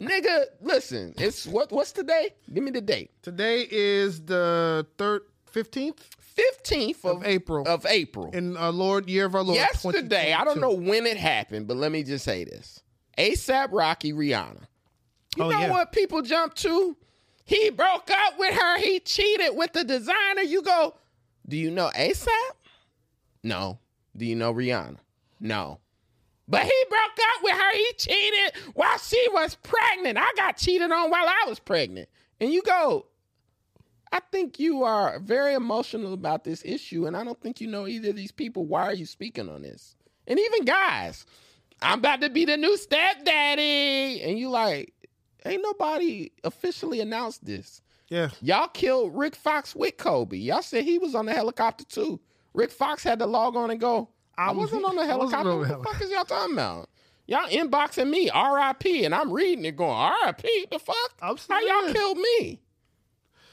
[0.00, 2.30] Nigga, listen, it's what what's today?
[2.52, 3.10] Give me the date.
[3.22, 6.04] Today is the third, fifteenth
[6.36, 7.64] 15th of, Of April.
[7.66, 8.30] Of April.
[8.32, 9.56] in our Lord year of our Lord.
[9.56, 12.82] Yesterday, I don't know when it happened, but let me just say this.
[13.16, 14.62] ASAP Rocky Rihanna.
[15.36, 15.70] You Oh, know yeah.
[15.70, 16.96] what people jump to?
[17.44, 18.78] He broke up with her.
[18.78, 20.42] He cheated with the designer.
[20.42, 20.94] You go,
[21.46, 22.28] do you know ASAP?
[23.42, 23.78] No.
[24.16, 24.98] Do you know Rihanna?
[25.40, 25.78] No.
[26.48, 27.72] But he broke up with her.
[27.72, 30.18] He cheated while she was pregnant.
[30.18, 32.08] I got cheated on while I was pregnant.
[32.40, 33.06] And you go,
[34.12, 37.88] I think you are very emotional about this issue, and I don't think you know
[37.88, 38.64] either of these people.
[38.64, 39.96] Why are you speaking on this?
[40.26, 41.26] And even guys,
[41.82, 44.92] I'm about to be the new stepdaddy, and you like,
[45.44, 47.80] ain't nobody officially announced this.
[48.08, 50.36] Yeah, Y'all killed Rick Fox with Kobe.
[50.36, 52.20] Y'all said he was on the helicopter too.
[52.52, 54.08] Rick Fox had to log on and go.
[54.36, 55.56] I, I was- wasn't on the helicopter.
[55.56, 56.90] What the the fuck is y'all talking about?
[57.26, 59.04] Y'all inboxing me, R.I.P.
[59.06, 60.66] And I'm reading it going, R.I.P.
[60.70, 60.96] The fuck?
[61.22, 62.60] I'm How y'all killed me?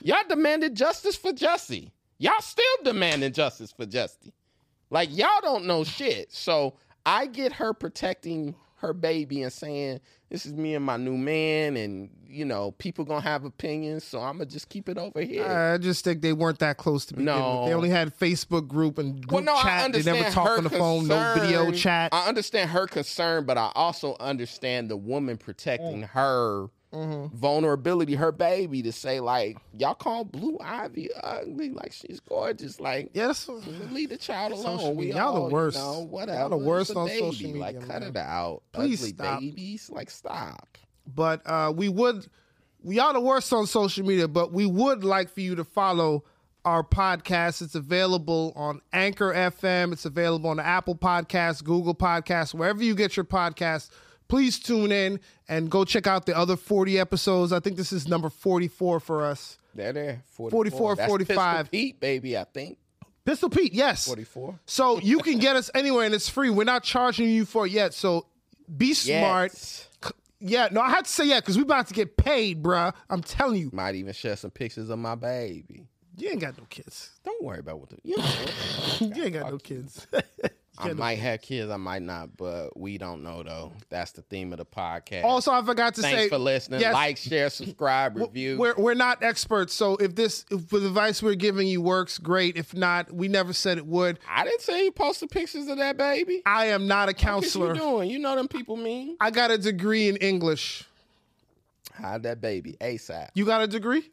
[0.02, 1.92] Y'all demanded justice for Jussie.
[2.18, 4.34] Y'all still demanding justice for Jussie.
[4.90, 6.34] Like y'all don't know shit.
[6.34, 6.76] So
[7.06, 10.02] I get her protecting her baby and saying,
[10.32, 14.22] This is me and my new man, and you know, people gonna have opinions, so
[14.22, 15.46] I'ma just keep it over here.
[15.46, 17.60] I just think they weren't that close to begin No.
[17.60, 17.70] with.
[17.70, 19.92] They only had Facebook group and group well, no, I chat.
[19.92, 21.08] They never talked on the phone.
[21.08, 22.14] No video chat.
[22.14, 26.10] I understand her concern, but I also understand the woman protecting mm.
[26.12, 27.36] her Mm-hmm.
[27.38, 33.12] vulnerability, her baby, to say like, y'all call Blue Ivy ugly, like she's gorgeous, like.
[33.14, 33.48] yes.
[33.92, 34.98] Leave the child alone.
[34.98, 35.14] We.
[35.14, 35.78] Y'all the all, you worst.
[35.78, 36.50] know, Y'all whatever.
[36.50, 37.20] the worst on baby.
[37.20, 38.64] social media, Like, cut it out.
[38.74, 39.40] Please Ugly stop.
[39.40, 39.90] babies.
[39.90, 40.78] Like, stop.
[41.16, 42.28] But uh, we would,
[42.84, 46.26] we are the worst on social media, but we would like for you to follow
[46.66, 47.62] our podcast.
[47.62, 49.94] It's available on Anchor FM.
[49.94, 53.90] It's available on the Apple Podcasts, Google Podcasts, wherever you get your podcasts.
[54.32, 55.20] Please tune in
[55.50, 57.52] and go check out the other 40 episodes.
[57.52, 59.58] I think this is number 44 for us.
[59.76, 60.24] There, there.
[60.38, 61.36] 44, That's 45.
[61.36, 62.78] Pistol Pete, baby, I think.
[63.26, 64.08] Pistol Pete, yes.
[64.08, 64.58] 44.
[64.66, 66.50] So you can get us anywhere and it's free.
[66.50, 67.94] We're not charging you for it yet.
[67.94, 68.26] So
[68.78, 69.52] be smart.
[69.52, 69.90] Yes.
[70.40, 72.94] Yeah, no, I had to say yeah because we about to get paid, bruh.
[73.10, 75.84] I'm telling you, Might even share some pictures of my baby.
[76.16, 77.12] you ain't got no kids.
[77.26, 77.98] Don't worry about what the.
[78.06, 78.26] You know,
[79.14, 80.08] You ain't got no kids.
[80.82, 83.72] I might have kids, I might not, but we don't know though.
[83.90, 85.24] That's the theme of the podcast.
[85.24, 86.82] also, I forgot to say Thanks say, for listening.
[86.82, 88.58] yes, Like, share, subscribe, review.
[88.58, 92.58] We're we're not experts, so if this if the advice we're giving you works, great.
[92.58, 94.20] If not, we never said it would.
[94.30, 96.42] I didn't say you posted pictures of that baby.
[96.46, 97.68] I am not a counselor.
[97.70, 98.10] What you doing?
[98.10, 99.18] You know them people mean.
[99.20, 100.86] I got a degree in English.
[101.94, 103.30] Hide that baby ASAP.
[103.34, 104.10] You got a degree?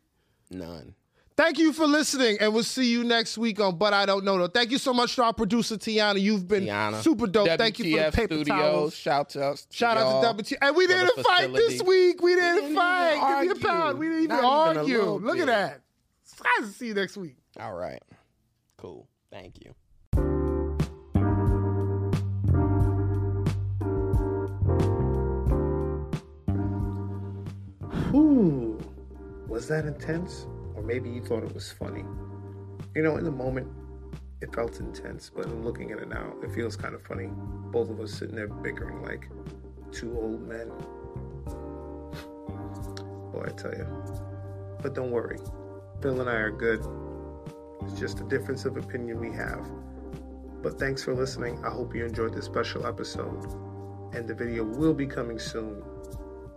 [0.51, 0.95] None.
[1.39, 4.37] Thank you for listening, and we'll see you next week on But I Don't Know
[4.39, 4.49] Though.
[4.49, 6.21] Thank you so much to our producer Tiana.
[6.21, 7.01] You've been Tiana.
[7.01, 7.47] super dope.
[7.47, 8.97] WTF Thank you for the paper Studios, towels.
[8.97, 10.55] Shout out, shout out to WT.
[10.61, 11.75] And we didn't fight facility.
[11.79, 12.21] this week.
[12.21, 13.45] We didn't, we didn't fight.
[13.45, 13.99] Give me a pound.
[14.01, 14.97] We didn't even Not argue.
[14.97, 15.43] Even Look bit.
[15.43, 15.81] at that.
[16.25, 16.35] It's
[16.73, 17.37] to see you next week.
[17.61, 18.03] All right.
[18.77, 19.07] Cool.
[19.31, 19.77] Thank you.
[28.13, 28.77] Ooh,
[29.47, 30.49] was that intense?
[30.79, 32.05] Or maybe you thought it was funny.
[32.95, 33.67] You know, in the moment,
[34.41, 37.31] it felt intense, but in looking at it now, it feels kind of funny.
[37.73, 39.29] Both of us sitting there bickering like
[39.91, 40.69] two old men.
[43.33, 43.89] Boy, I tell you.
[44.81, 45.39] But don't worry,
[46.01, 46.87] Phil and I are good.
[47.83, 49.69] It's just a difference of opinion we have.
[50.63, 51.61] But thanks for listening.
[51.65, 53.45] I hope you enjoyed this special episode.
[54.15, 55.83] And the video will be coming soon.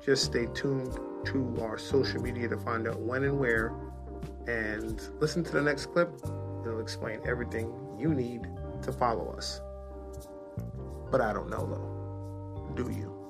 [0.05, 0.95] Just stay tuned
[1.25, 3.73] to our social media to find out when and where
[4.47, 6.09] and listen to the next clip.
[6.65, 8.47] It'll explain everything you need
[8.83, 9.61] to follow us.
[11.11, 12.73] But I don't know though.
[12.75, 13.21] Do you?